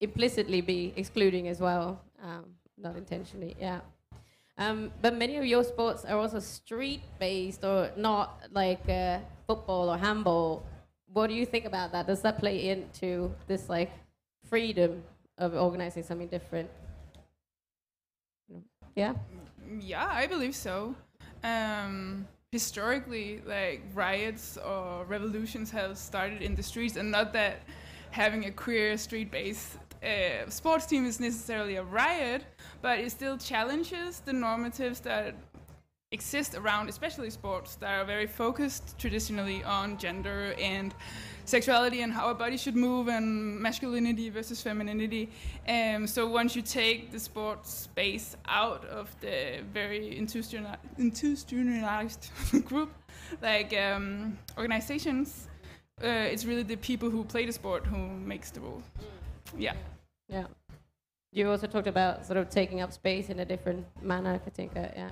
[0.00, 2.44] implicitly be excluding as well, um,
[2.76, 3.54] not intentionally.
[3.60, 3.80] Yeah.
[4.58, 9.88] Um, but many of your sports are also street based or not like uh, football
[9.88, 10.64] or handball
[11.12, 12.06] what do you think about that?
[12.06, 13.90] Does that play into this like
[14.48, 15.02] freedom
[15.38, 16.70] of organizing something different?
[18.94, 19.14] Yeah.
[19.80, 20.94] Yeah, I believe so.
[21.44, 27.60] Um, historically, like riots or revolutions have started in the streets, and not that
[28.10, 32.44] having a queer street-based uh, sports team is necessarily a riot,
[32.82, 35.34] but it still challenges the normatives that
[36.12, 40.92] exist around, especially sports, that are very focused traditionally on gender and
[41.44, 45.30] sexuality and how a body should move and masculinity versus femininity.
[45.68, 52.30] Um, so once you take the sports space out of the very institutionalized
[52.64, 52.90] group,
[53.40, 55.46] like um, organizations,
[56.02, 58.82] uh, it's really the people who play the sport who makes the rule.
[59.56, 59.74] Yeah.
[60.28, 60.46] Yeah.
[61.32, 64.92] You also talked about sort of taking up space in a different manner, Katinka.
[64.96, 65.10] Yeah.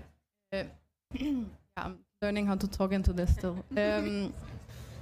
[0.52, 0.64] Uh,
[1.14, 1.44] yeah,
[1.76, 3.64] I'm learning how to talk into this still.
[3.76, 4.32] Um,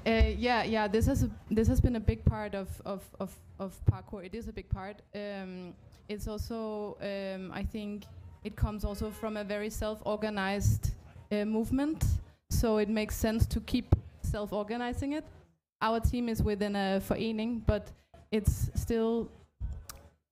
[0.07, 0.87] uh, yeah, yeah.
[0.87, 4.25] This has a, this has been a big part of of of, of parkour.
[4.25, 5.03] It is a big part.
[5.15, 5.75] Um,
[6.09, 8.05] it's also, um, I think,
[8.45, 10.93] it comes also from a very self-organized
[11.33, 12.05] uh, movement.
[12.51, 15.25] So it makes sense to keep self-organizing it.
[15.83, 17.91] Our team is within a forening, but
[18.31, 19.29] it's still.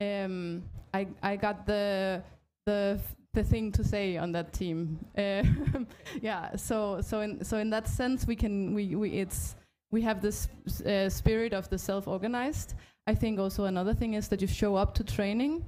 [0.01, 2.23] Um, I I got the
[2.67, 3.01] the
[3.35, 4.99] the thing to say on that team.
[5.17, 5.43] Uh,
[6.21, 9.57] yeah, so so in so in that sense, we can we, we it's
[9.91, 10.49] we have this
[10.87, 12.75] uh, spirit of the self-organized.
[13.07, 15.65] I think also another thing is that you show up to training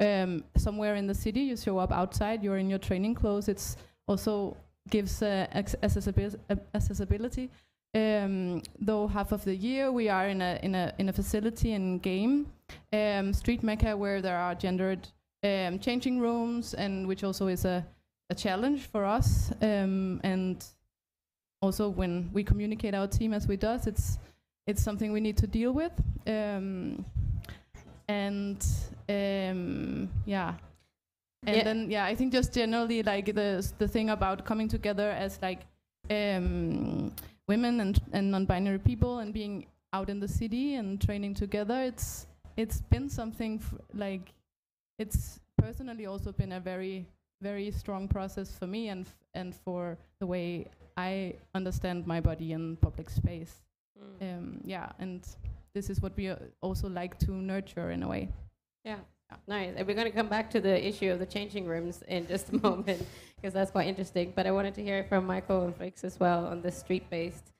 [0.00, 1.40] um, somewhere in the city.
[1.40, 2.42] You show up outside.
[2.42, 3.48] You're in your training clothes.
[3.48, 4.56] It's also
[4.90, 6.38] gives uh, accessibility.
[6.74, 7.50] accessibility.
[7.94, 11.72] Um, though half of the year we are in a in a in a facility
[11.72, 12.46] and game,
[12.92, 15.08] um, StreetMekka, where there are gendered
[15.42, 17.84] um, changing rooms, and which also is a,
[18.30, 19.52] a challenge for us.
[19.62, 20.64] Um, and
[21.62, 24.18] also when we communicate our team as we does, it's
[24.66, 25.92] it's something we need to deal with.
[26.26, 27.04] Um,
[28.08, 28.64] and
[29.08, 30.54] um, yeah.
[31.46, 31.64] And yeah.
[31.64, 35.60] then yeah, I think just generally like the the thing about coming together as like
[36.10, 37.12] um,
[37.46, 42.26] women and and non-binary people and being out in the city and training together, it's
[42.56, 43.62] it's been something
[43.94, 44.32] like
[44.98, 47.06] it's personally also been a very
[47.42, 52.76] very strong process for me and and for the way I understand my body in
[52.76, 53.54] public space.
[53.98, 54.38] Mm.
[54.38, 55.26] Um, yeah, and
[55.74, 58.28] this is what we uh, also like to nurture in a way.
[58.84, 58.96] Yeah.
[59.30, 59.36] yeah.
[59.46, 59.74] Nice.
[59.76, 62.50] And we're going to come back to the issue of the changing rooms in just
[62.50, 63.06] a moment
[63.36, 64.32] because that's quite interesting.
[64.34, 67.52] But I wanted to hear from Michael and Frix as well on the street-based.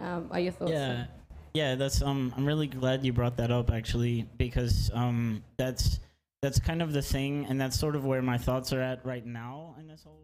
[0.00, 0.70] Um, are your thoughts?
[0.70, 1.06] Yeah.
[1.54, 2.32] Yeah, that's um.
[2.36, 5.98] I'm really glad you brought that up actually because um that's
[6.40, 9.26] that's kind of the thing, and that's sort of where my thoughts are at right
[9.26, 10.14] now in this whole.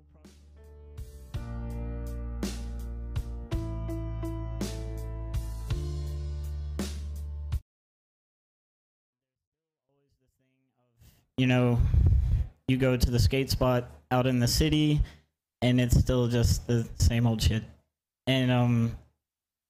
[11.36, 11.80] You know,
[12.68, 15.00] you go to the skate spot out in the city,
[15.62, 17.64] and it's still just the same old shit.
[18.28, 18.96] And um,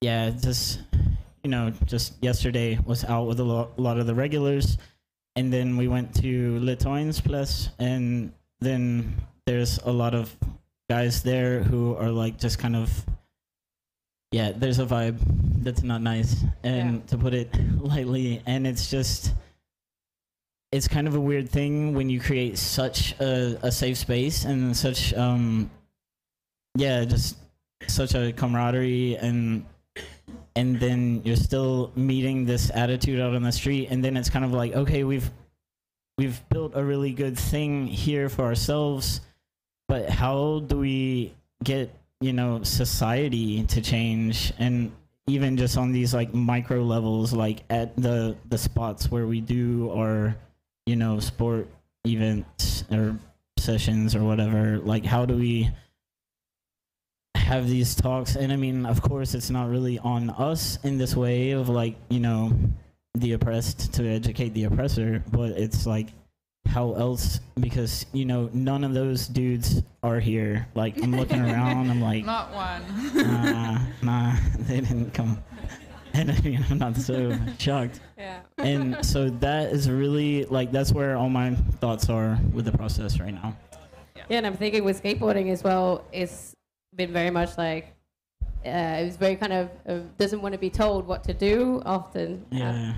[0.03, 0.83] yeah, just
[1.43, 4.77] you know, just yesterday was out with a lot of the regulars
[5.37, 9.15] and then we went to Litauens Plads, and then
[9.47, 10.35] there's a lot of
[10.89, 12.91] guys there who are like just kind of
[14.33, 15.17] yeah there's a vibe
[15.63, 17.07] that's not nice and Yeah.
[17.09, 17.49] to put it
[17.81, 19.33] lightly and it's just
[20.73, 24.77] it's kind of a weird thing when you create such a, a safe space and
[24.77, 25.71] such um
[26.77, 27.37] yeah just
[27.87, 29.65] such a camaraderie and
[30.57, 34.45] and then you're still meeting this attitude out on the street and then it's kind
[34.45, 35.31] of like okay we've
[36.19, 39.21] we've built a really good thing here for ourselves
[39.89, 44.53] but how do we get you know society to change?
[44.59, 44.93] And
[45.27, 49.91] even just on these like micro levels like at the the spots where we do
[49.91, 50.37] our
[50.87, 51.69] you know sport
[52.07, 53.19] events or
[53.59, 55.71] sessions or whatever like how do we
[57.45, 61.15] have these talks and i mean of course it's not really on us in this
[61.15, 62.51] way of like you know
[63.15, 66.09] the oppressed to educate the oppressor but it's like
[66.67, 67.41] how else?
[67.61, 70.67] Because you know none of those dudes are here.
[70.75, 72.83] Like i'm looking around i'm like Not one.
[73.15, 75.43] nah nah they didn't come.
[76.17, 78.01] And i mean i'm not so shocked.
[78.17, 78.41] Yeah.
[78.59, 83.19] and so that is really like that's where all my thoughts are with the process
[83.19, 83.57] right now.
[84.29, 86.54] Yeah, and I'm thinking with skateboarding as well, it's
[86.95, 87.95] been very much like
[88.67, 91.83] uh, it was very kind of uh, doesn't want to be told what to do
[91.85, 92.45] often.
[92.53, 92.95] Uh, yeah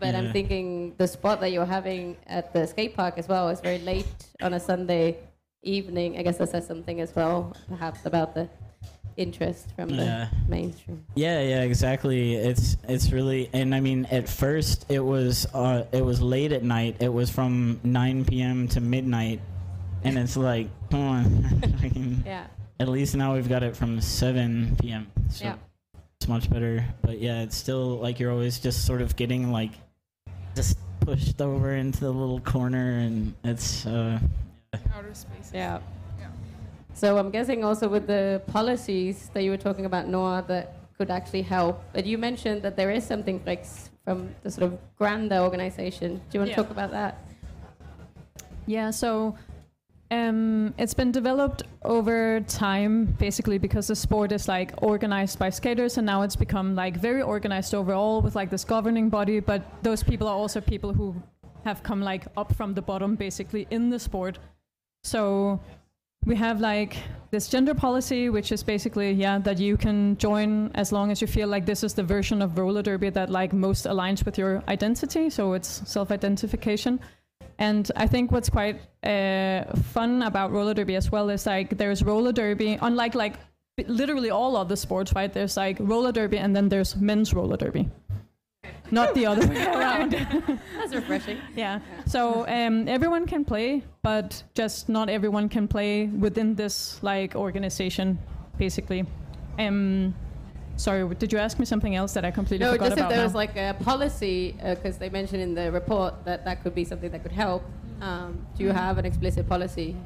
[0.00, 3.60] but I'm thinking the spot that you're having at the skate park as well is
[3.60, 4.06] very late
[4.40, 5.18] on a Sunday
[5.62, 6.18] evening.
[6.18, 8.48] I guess that says something as well, perhaps about the
[9.16, 11.04] interest from the mainstream.
[11.14, 12.34] Yeah, yeah, exactly.
[12.34, 16.62] It's it's really and I mean at first it was uh it was late at
[16.62, 16.96] night.
[17.00, 18.68] It was from 9 p.m.
[18.68, 19.40] to midnight.
[20.04, 22.22] And it's like, come on.
[22.26, 22.46] Yeah.
[22.78, 25.06] At least now we've got it from 7 p.m.
[25.30, 25.54] So Yeah.
[26.20, 26.84] it's much better.
[27.02, 29.72] But yeah, it's still like you're always just sort of getting like
[30.54, 34.18] just pushed over into the little corner and it's uh
[34.94, 35.50] Outer space.
[35.54, 35.78] Yeah.
[36.18, 36.26] Yeah.
[36.94, 41.10] So I'm guessing also with the policies that you were talking about, Noah, that could
[41.10, 41.82] actually help.
[41.92, 43.64] But you mentioned that there is something like
[44.04, 46.16] from the sort of grander organization.
[46.16, 46.56] Do you want to Yeah.
[46.56, 47.18] talk about that?
[48.66, 49.36] Yeah, so
[50.10, 55.98] um, it's been developed over time, basically because the sport is like organized by skaters,
[55.98, 59.40] and now it's become like very organized overall with like this governing body.
[59.40, 61.14] But those people are also people who
[61.64, 64.38] have come like up from the bottom, basically in the sport.
[65.02, 65.60] So
[66.24, 66.96] we have like
[67.30, 71.26] this gender policy, which is basically yeah that you can join as long as you
[71.26, 74.62] feel like this is the version of roller derby that like most aligns with your
[74.68, 75.30] identity.
[75.30, 77.00] So it's self-identification.
[77.58, 82.02] And I think what's quite uh, fun about roller derby as well is like there's
[82.02, 83.34] roller derby, unlike like
[83.86, 85.32] literally all other sports, right?
[85.32, 87.88] There's like roller derby and then there's men's roller derby,
[88.90, 90.12] not the other way around.
[90.12, 91.38] That's refreshing.
[91.56, 91.80] yeah.
[92.06, 98.18] So um, everyone can play, but just not everyone can play within this like organization,
[98.58, 99.06] basically.
[99.58, 100.14] Um,
[100.76, 103.18] sorry, did you ask me something else that I completely No, forgot just if there
[103.18, 103.24] now?
[103.24, 107.10] was like a policy, because they mentioned in the report that that could be something
[107.10, 107.62] that could help.
[108.00, 109.96] Um, do you have an explicit policy?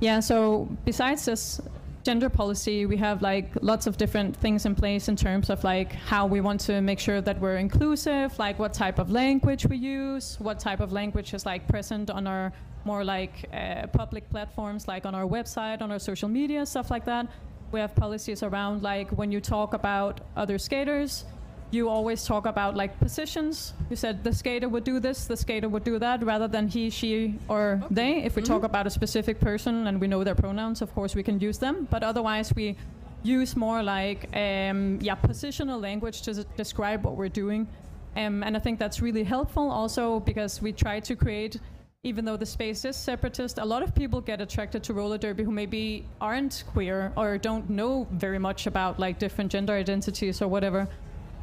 [0.00, 1.60] Yeah, so besides this
[2.02, 5.92] gender policy, we have like lots of different things in place in terms of like
[5.92, 9.76] how we want to make sure that we're inclusive, like what type of language we
[9.76, 12.52] use, what type of language is like present on our
[12.84, 17.04] more like uh, public platforms, like on our website, on our social media, stuff like
[17.04, 17.26] that.
[17.72, 21.24] We have policies around like when you talk about other skaters,
[21.70, 23.74] you always talk about like positions.
[23.90, 26.90] You said the skater would do this, the skater would do that, rather than he,
[26.90, 28.24] she, or they.
[28.24, 31.22] If we talk about a specific person and we know their pronouns, of course we
[31.22, 31.86] can use them.
[31.90, 32.76] But otherwise, we
[33.22, 37.68] use more like um, yeah positional language to s- describe what we're doing.
[38.16, 41.60] Um, and I think that's really helpful also because we try to create.
[42.02, 45.44] Even though the space is separatist, a lot of people get attracted to roller derby
[45.44, 50.48] who maybe aren't queer or don't know very much about like different gender identities or
[50.48, 50.88] whatever.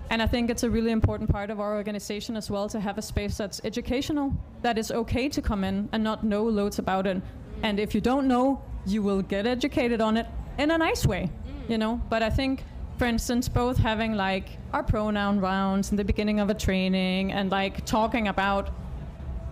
[0.10, 2.98] And I think it's a really important part of our organization as well to have
[2.98, 4.34] a space that's educational,
[4.64, 7.22] that is okay to come in and not know loads about it.
[7.62, 10.26] And if you don't know, you will get educated on it
[10.58, 11.70] in a nice way, mm.
[11.70, 12.02] you know?
[12.10, 12.64] But I think,
[12.98, 17.52] for instance, both having like our pronoun rounds in the beginning of a training and
[17.52, 18.72] like talking about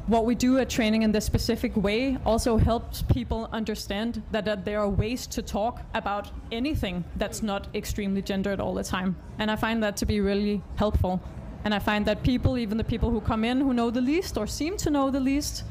[0.07, 4.63] what we do at training in this specific way also helps people understand that, that
[4.63, 9.15] there are ways to talk about anything that's not extremely gendered all the time.
[9.39, 11.21] And I find that to be really helpful.
[11.63, 14.37] And I find that people, even the people who come in who know the least
[14.37, 15.63] or seem to know the least,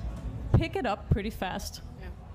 [0.55, 1.83] pick it up pretty fast.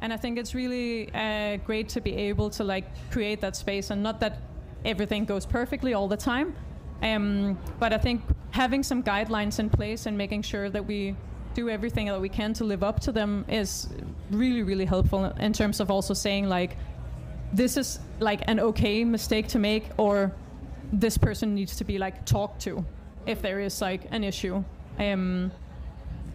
[0.01, 3.89] And I think it's really uh, great to be able to like create that space,
[3.89, 4.37] and not that
[4.85, 6.55] everything goes perfectly all the time.
[7.01, 8.21] Um, but I think
[8.51, 11.15] having some guidelines in place and making sure that we
[11.59, 13.87] do everything that we can to live up to them is
[14.31, 16.71] really, really helpful in terms of also saying like,
[17.61, 20.31] this is like an okay mistake to make, or
[21.03, 22.85] this person needs to be like talked to
[23.25, 24.63] if there is like an issue.
[24.99, 25.51] Um,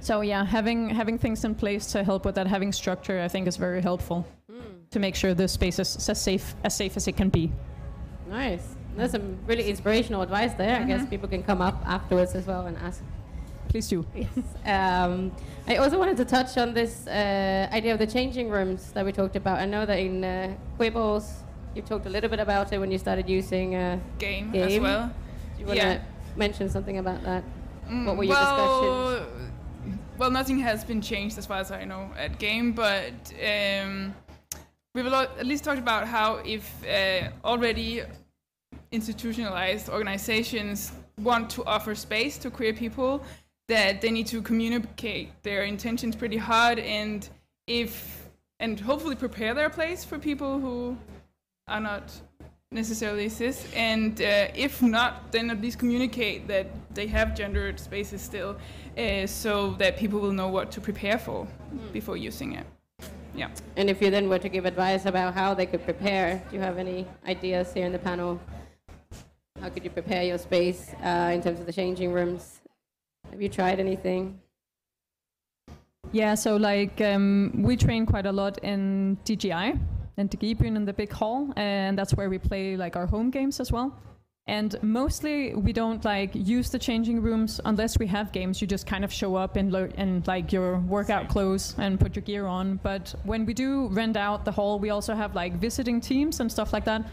[0.00, 3.48] so yeah, having having things in place to help with that, having structure, I think
[3.48, 4.26] is very helpful
[4.90, 7.50] to make sure the space is as safe as safe as it can be.
[8.28, 8.76] Nice.
[8.96, 10.76] That's some really inspirational advice there.
[10.80, 13.02] I guess people can come up afterwards as well and ask.
[13.74, 14.06] Please do.
[14.14, 14.28] Yes.
[14.64, 15.32] Um,
[15.66, 19.10] I also wanted to touch on this uh, idea of the changing rooms that we
[19.10, 19.58] talked about.
[19.58, 21.28] I know that in uh, Quibbles,
[21.74, 24.82] you talked a little bit about it when you started using uh, Game, as Game.
[24.84, 25.08] well.
[25.56, 26.02] Do you want to Yeah.
[26.36, 27.42] mention something about that?
[27.90, 29.50] Mm, What were your well, discussions?
[30.18, 33.12] Well, nothing has been changed as far as I know at game, but
[33.54, 34.14] um,
[34.94, 38.02] we've at least talked about how if uh, already
[38.92, 43.20] institutionalized organizations want to offer space to queer people,
[43.68, 47.28] that they need to communicate their intentions pretty hard, and
[47.66, 48.28] if
[48.60, 50.96] and hopefully prepare their place for people who
[51.66, 52.12] are not
[52.70, 58.20] necessarily cis, and uh, if not, then at least communicate that they have gendered spaces
[58.20, 58.56] still,
[58.98, 61.46] uh, so that people will know what to prepare for
[61.92, 62.66] before using it.
[63.34, 63.48] Yeah.
[63.76, 66.62] And if you then were to give advice about how they could prepare, do you
[66.62, 68.40] have any ideas here in the panel?
[69.60, 72.53] How could you prepare your space uh, in terms of the changing rooms?
[73.30, 74.40] Have you tried anything?
[76.12, 79.78] Yeah, so like um, we train quite a lot in DGI
[80.16, 83.58] and DGI-byen in the big hall, and that's where we play like our home games
[83.58, 83.98] as well.
[84.46, 88.60] And mostly we don't like use the changing rooms unless we have games.
[88.60, 92.14] You just kind of show up in, lo- in like your workout clothes and put
[92.14, 92.78] your gear on.
[92.82, 96.52] But when we do rent out the hall, we also have like visiting teams and
[96.52, 97.06] stuff like that.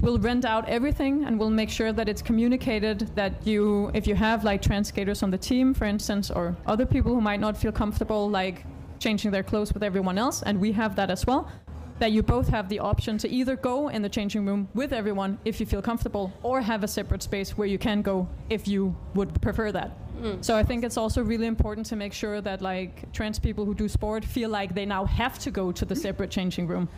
[0.00, 4.14] We'll rent out everything and we'll make sure that it's communicated that you, if you
[4.14, 7.56] have like trans skaters on the team, for instance, or other people who might not
[7.56, 8.64] feel comfortable like
[8.98, 11.50] changing their clothes with everyone else, and we have that as well,
[11.98, 15.38] that you both have the option to either go in the changing room with everyone
[15.44, 18.94] if you feel comfortable, or have a separate space where you can go if you
[19.14, 19.96] would prefer that.
[20.20, 20.44] Mm.
[20.44, 23.74] So I think it's also really important to make sure that like trans people who
[23.74, 26.88] do sport feel like they now have to go to the separate changing room.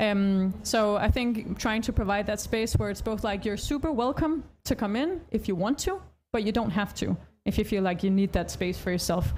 [0.00, 3.92] Um, so I think trying to provide that space where it's both like you're super
[3.92, 6.00] welcome to come in if you want to,
[6.32, 9.32] but you don't have to if you feel like you need that space for yourself.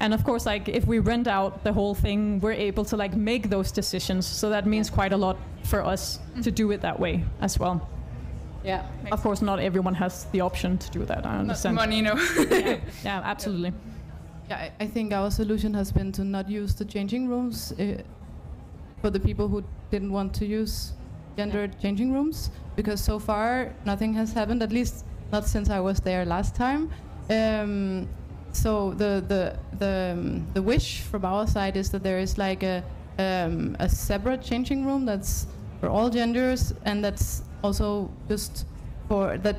[0.00, 3.14] And of course, like if we rent out the whole thing, we're able to like
[3.14, 4.26] make those decisions.
[4.26, 7.88] So that means quite a lot for us to do it that way as well.
[8.64, 8.86] Yeah.
[9.12, 11.26] Of course, not everyone has the option to do that.
[11.26, 11.76] I Not understand.
[11.76, 12.14] money, no.
[12.50, 13.72] yeah, yeah, absolutely.
[14.48, 18.02] Yeah, I, I think our solution has been to not use the changing rooms uh,
[19.04, 20.94] for the people who didn't want to use
[21.36, 24.62] gender changing rooms because so far nothing has happened.
[24.62, 26.90] At least not since I was there last time.
[27.28, 28.08] Um,
[28.52, 29.42] so the the
[29.82, 32.82] the um, the wish from our side is that there is like a
[33.18, 35.48] um, a separate changing room that's
[35.80, 38.64] for all genders and that's also just
[39.08, 39.56] for that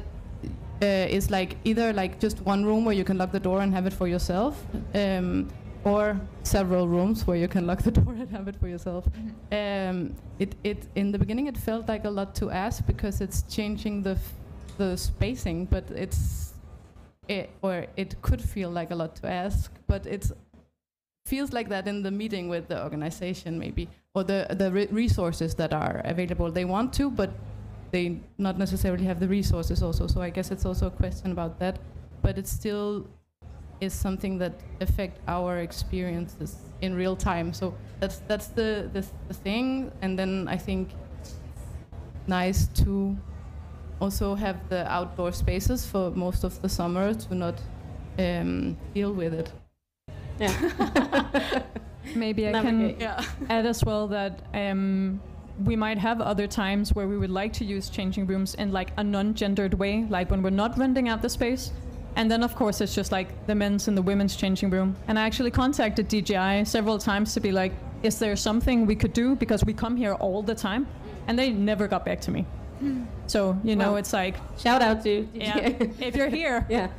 [0.82, 3.74] uh, is like either like just one room where you can lock the door and
[3.76, 4.66] have it for yourself,
[4.96, 5.48] um,
[5.86, 9.06] or several rooms where you can lock the door and have it for yourself.
[9.52, 13.44] Um, it it in the beginning it felt like a lot to ask because it's
[13.44, 14.34] changing the f-
[14.78, 16.54] the spacing, but it's
[17.28, 20.30] it, or it could feel like a lot to ask, but it
[21.26, 25.56] feels like that in the meeting with the organization maybe or the the re- resources
[25.56, 26.52] that are available.
[26.52, 27.32] They want to, but
[27.92, 30.08] they not necessarily have the resources also.
[30.08, 31.78] So I guess it's also a question about that,
[32.22, 33.08] but it's still
[33.82, 37.54] is something that affect our experiences in real time.
[37.54, 40.90] So that's that's the the, the thing, and then I think
[42.28, 43.16] nice to
[44.02, 47.62] also have the outdoor spaces for most of the summer to not
[48.20, 49.52] um, deal with it.
[50.40, 50.52] Yeah.
[52.16, 53.00] Maybe I Navigate.
[53.00, 53.24] can Yeah.
[53.50, 55.20] add as well that um,
[55.64, 58.92] we might have other times where we would like to use changing rooms in like
[58.98, 61.72] a non-gendered way, like when we're not renting out the space.
[62.16, 64.96] And then of course it's just like the men's and the women's changing room.
[65.08, 69.14] And I actually contacted DGI several times to be like, is there something we could
[69.14, 70.86] do because we come here all the time,
[71.28, 72.46] and they never got back to me.
[73.28, 73.98] So you know Wow.
[73.98, 75.58] it's like, Shout out to yeah,
[76.00, 76.90] if you're here, yeah.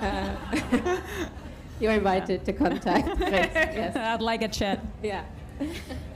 [0.00, 0.98] Uh,
[1.80, 3.08] you're invited to contact.
[3.20, 3.96] Yes.
[3.96, 4.80] I'd like a chat.
[5.02, 5.24] Yeah.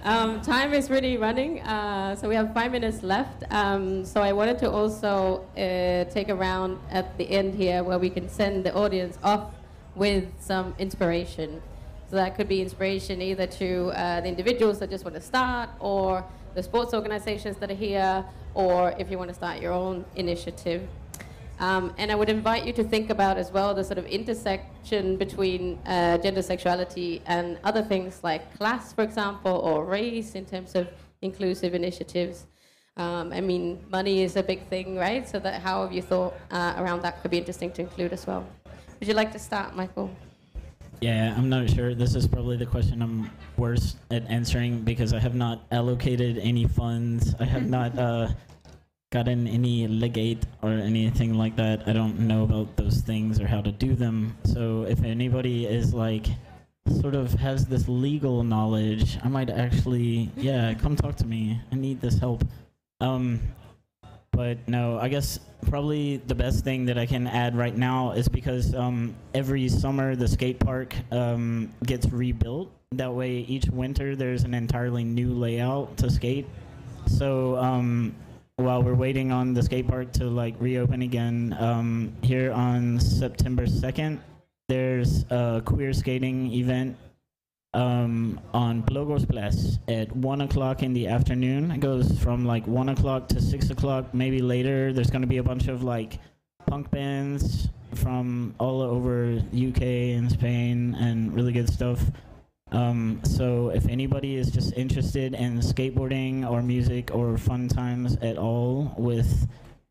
[0.02, 3.44] Um, time is really running, uh, so we have five minutes left.
[3.50, 7.98] Um, so I wanted to also uh, take a round at the end here where
[7.98, 9.52] we can send the audience off
[9.94, 11.60] with some inspiration.
[12.08, 15.68] So that could be inspiration either to uh, the individuals that just want to start,
[15.80, 16.24] or
[16.54, 18.24] the sports organizations that are here,
[18.54, 20.88] or if you want to start your own initiative.
[21.60, 25.16] Um, and I would invite you to think about as well the sort of intersection
[25.18, 30.74] between uh, gender sexuality and other things like class, for example, or race in terms
[30.74, 30.88] of
[31.20, 32.46] inclusive initiatives.
[32.96, 35.28] Um, I mean, money is a big thing, right?
[35.28, 38.26] So that how have you thought uh, around that could be interesting to include as
[38.26, 38.46] well.
[38.98, 40.10] Would you like to start, Michael?
[41.02, 41.94] Yeah, I'm not sure.
[41.94, 46.66] This is probably the question I'm worst at answering because I have not allocated any
[46.66, 47.34] funds.
[47.40, 48.28] I have not uh,
[49.10, 51.82] gotten any legate or anything like that.
[51.86, 54.36] I don't know about those things or how to do them.
[54.44, 56.26] So if anybody is like
[57.00, 61.60] sort of has this legal knowledge, I might actually yeah, come talk to me.
[61.72, 62.44] I need this help.
[63.00, 63.40] Um
[64.32, 68.28] but no, I guess probably the best thing that I can add right now is
[68.28, 72.70] because um, every summer the skate park um, gets rebuilt.
[72.92, 76.46] That way, each winter there's an entirely new layout to skate.
[77.06, 78.14] So um,
[78.60, 83.66] while we're waiting on the skate park to like reopen again, um, here on September
[83.66, 84.18] 2nd,
[84.68, 86.96] there's a queer skating event
[87.74, 91.70] um, on Blågårds Plads at one o'clock in the afternoon.
[91.70, 94.92] It goes from like one o'clock to six o'clock, maybe later.
[94.92, 96.18] There's going to be a bunch of like
[96.66, 102.00] punk bands from all over UK and Spain and really good stuff.
[102.72, 108.38] Um, so if anybody is just interested in skateboarding or music or fun times at
[108.38, 109.48] all with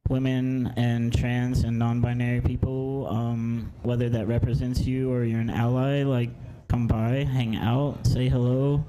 [0.08, 6.04] women and trans and non-binary people, um, whether that represents you or you're an ally,
[6.04, 6.30] like
[6.68, 8.84] come by, hang out, say hello.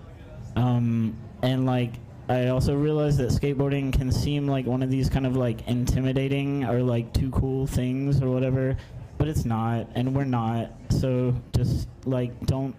[0.56, 1.94] Um, and like,
[2.28, 6.64] I also realized that skateboarding can seem like one of these kind of like intimidating
[6.64, 8.76] or like too cool things or whatever,
[9.18, 10.70] but it's not, and we're not.
[10.90, 12.76] So just like, don't,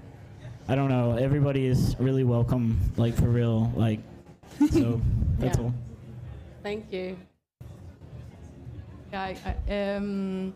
[0.67, 3.71] I don't know, everybody is really welcome, like for real.
[3.75, 3.99] Like,
[4.71, 5.01] so
[5.39, 5.63] that's Yeah.
[5.63, 5.73] all.
[6.63, 7.17] Thank you.
[9.11, 10.53] Yeah, I, I, um,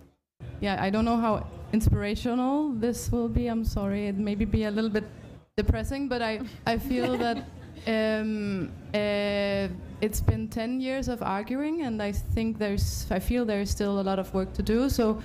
[0.61, 3.47] yeah, I don't know how inspirational this will be.
[3.47, 5.03] I'm sorry, it maybe be a little bit
[5.57, 7.37] depressing, but I, I feel that
[7.87, 9.67] um, uh,
[10.01, 14.03] it's been 10 years of arguing, and I think there's, I feel there's still a
[14.03, 14.89] lot of work to do.
[14.89, 15.21] So,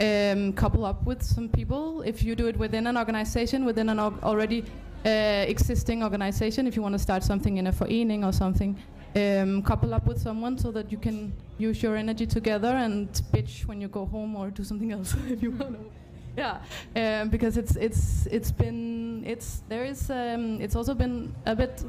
[0.00, 2.02] um, couple up with some people.
[2.02, 4.64] If you do it within an organization, within an already
[5.06, 8.76] uh, existing organization, if you want to start something in a forening or something,
[9.16, 13.66] um, couple up with someone so that you can use your energy together and bitch
[13.66, 15.90] when you go home or do something else if you want to.
[16.36, 16.60] Yeah,
[16.94, 21.82] um, because it's it's it's been it's there is um, it's also been a bit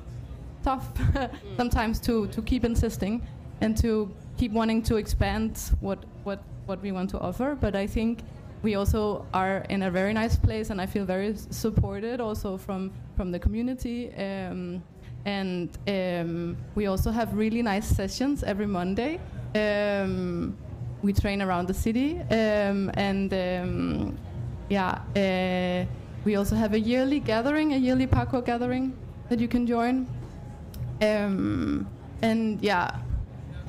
[0.64, 0.88] tough
[1.58, 3.22] sometimes to to keep insisting
[3.62, 7.56] and to keep wanting to expand what what what we want to offer.
[7.60, 8.20] But I think
[8.62, 12.92] we also are in a very nice place, and I feel very supported also from
[13.16, 14.14] from the community.
[14.16, 14.84] Um,
[15.26, 19.20] and um, we also have really nice sessions every Monday.
[19.56, 20.58] Um,
[21.02, 24.18] we train around the city, um, and um,
[24.70, 25.86] yeah, uh,
[26.26, 28.94] we also have a yearly gathering, a yearly parkour gathering
[29.30, 30.08] that you can join.
[31.02, 31.88] Um,
[32.22, 32.92] and yeah,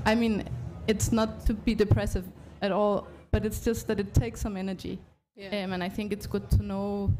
[0.04, 0.44] I mean,
[0.86, 2.24] it's not to be depressive
[2.62, 4.98] at all, but it's just that it takes some energy.
[5.36, 5.64] Yeah.
[5.64, 7.12] Um, and I think it's good to know,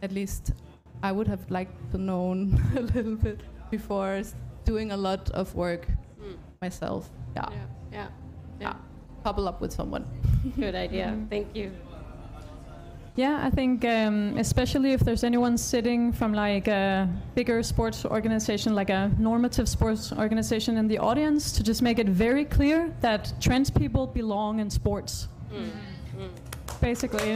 [0.00, 0.52] at least
[1.02, 3.40] I would have liked to known a little bit
[3.70, 4.22] before
[4.64, 5.86] doing a lot of work
[6.20, 6.36] Mm.
[6.62, 7.10] myself.
[7.36, 7.66] Yeah, Yeah.
[7.92, 8.08] Yeah.
[8.60, 8.74] yeah.
[9.22, 10.04] couple up with someone.
[10.56, 11.16] Good idea.
[11.28, 11.72] Thank you.
[13.16, 18.74] Yeah, I think um, especially if there's anyone sitting from like a bigger sports organization,
[18.74, 23.32] like a normative sports organization in the audience, to just make it very clear that
[23.40, 25.70] trans people belong in sports, Mm.
[26.18, 26.80] Mm.
[26.80, 27.30] basically.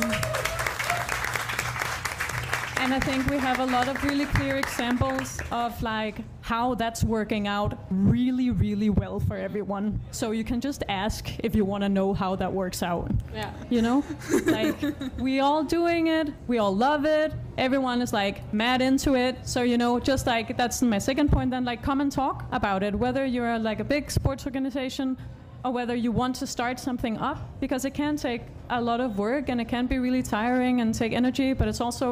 [2.82, 6.16] And I think we have a lot of really clear examples of like
[6.50, 10.00] how that's working out really, really well for everyone.
[10.10, 13.06] So you can just ask if you want to know how that works out
[13.40, 13.52] Yeah.
[13.74, 13.98] you know
[14.58, 14.74] like
[15.26, 17.32] we all doing it we all love it
[17.66, 21.48] everyone is like mad into it so you know just like that's my second point
[21.54, 25.16] then like come and talk about it whether you're like a big sports organization
[25.64, 29.10] or whether you want to start something up because it can take a lot of
[29.18, 32.08] work and it can be really tiring and take energy but it's also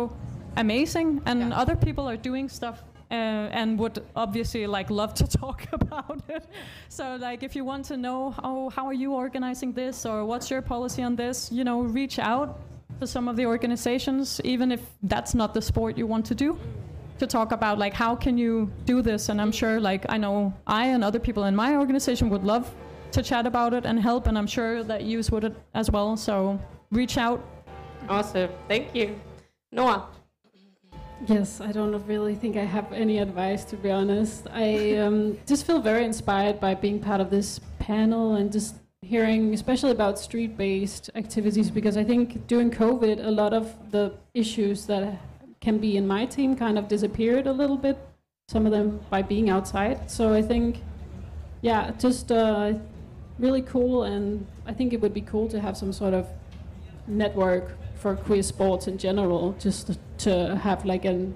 [0.57, 1.61] amazing and Yeah.
[1.63, 2.79] other people are doing stuff
[3.11, 3.15] uh,
[3.61, 6.47] and would obviously like love to talk about it.
[6.89, 10.51] So like if you want to know how how are you organizing this or what's
[10.51, 12.61] your policy on this, you know, reach out
[13.01, 16.59] to some of the organizations, even if that's not the sport you want to do,
[17.19, 19.29] to talk about like how can you do this.
[19.29, 22.75] And I'm sure like I know I and other people in my organization would love
[23.13, 26.17] to chat about it and help, and I'm sure that Yous would as well.
[26.17, 27.43] So reach out.
[28.09, 28.51] Awesome.
[28.69, 29.19] Thank you.
[29.73, 30.09] Noah.
[31.27, 34.47] Yes, I don't really think I have any advice to be honest.
[34.53, 39.53] I um, just feel very inspired by being part of this panel and just hearing,
[39.53, 44.87] especially about street based activities, because I think during COVID, a lot of the issues
[44.87, 45.19] that
[45.61, 47.99] can be in my team kind of disappeared a little bit,
[48.49, 50.11] some of them by being outside.
[50.11, 50.83] So I think,
[51.63, 52.75] yeah, just uh,
[53.39, 56.29] really cool, and I think it would be cool to have some sort of
[57.07, 61.35] network for queer sports in general, just to have like an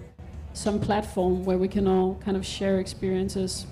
[0.54, 3.66] some platform where we can all kind of share experiences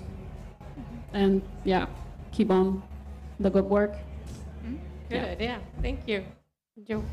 [1.13, 1.85] and yeah,
[2.31, 2.81] keep on
[3.39, 3.93] the good work.
[5.09, 5.59] Good, yeah.
[5.81, 6.23] Thank you.
[6.87, 7.03] Joe.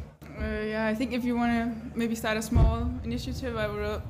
[0.40, 4.00] Uh, yeah, I think if you want to maybe start a small initiative, I will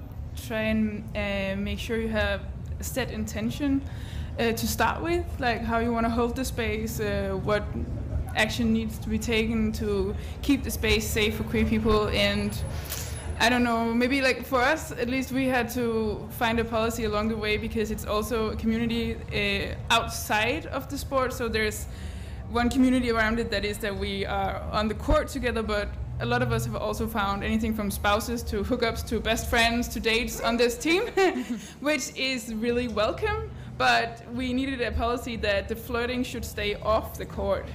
[0.47, 2.43] try and uh, make sure you have
[2.79, 3.83] a set intention
[4.39, 7.65] uh, to start with, like how you want to hold the space, uh, what
[8.37, 12.57] action needs to be taken to keep the space safe for queer people, and
[13.41, 17.05] I don't know, maybe like for us at least, we had to find a policy
[17.05, 21.87] along the way because it's also a community uh, outside of the sport, so there's
[22.51, 25.89] one community around it that is that we are on the court together, but
[26.21, 29.87] a lot of us have also found anything from spouses to hookups to best friends
[29.89, 31.07] to dates on this team,
[31.81, 33.51] which is really welcome.
[33.79, 37.67] But we needed a policy that the flirting should stay off the court.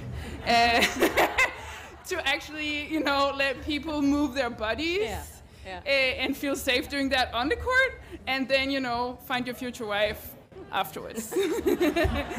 [0.46, 0.82] Uh,
[2.08, 5.00] to actually, you know, let people move their bodies.
[5.00, 5.22] Yeah,
[5.66, 5.80] yeah.
[5.86, 9.54] uh, and feel safe doing that on the court, and then you know find your
[9.56, 10.34] future wife
[10.70, 11.32] afterwards.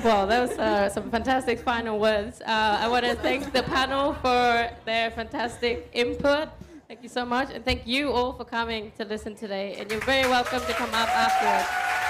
[0.04, 2.42] Well, those are some fantastic final words.
[2.42, 6.50] Uh, I want to thank the panel for their fantastic input.
[6.88, 7.50] Thank you so much.
[7.52, 9.78] And thank you all for coming to listen today.
[9.80, 12.05] And you're very welcome to come up afterwards.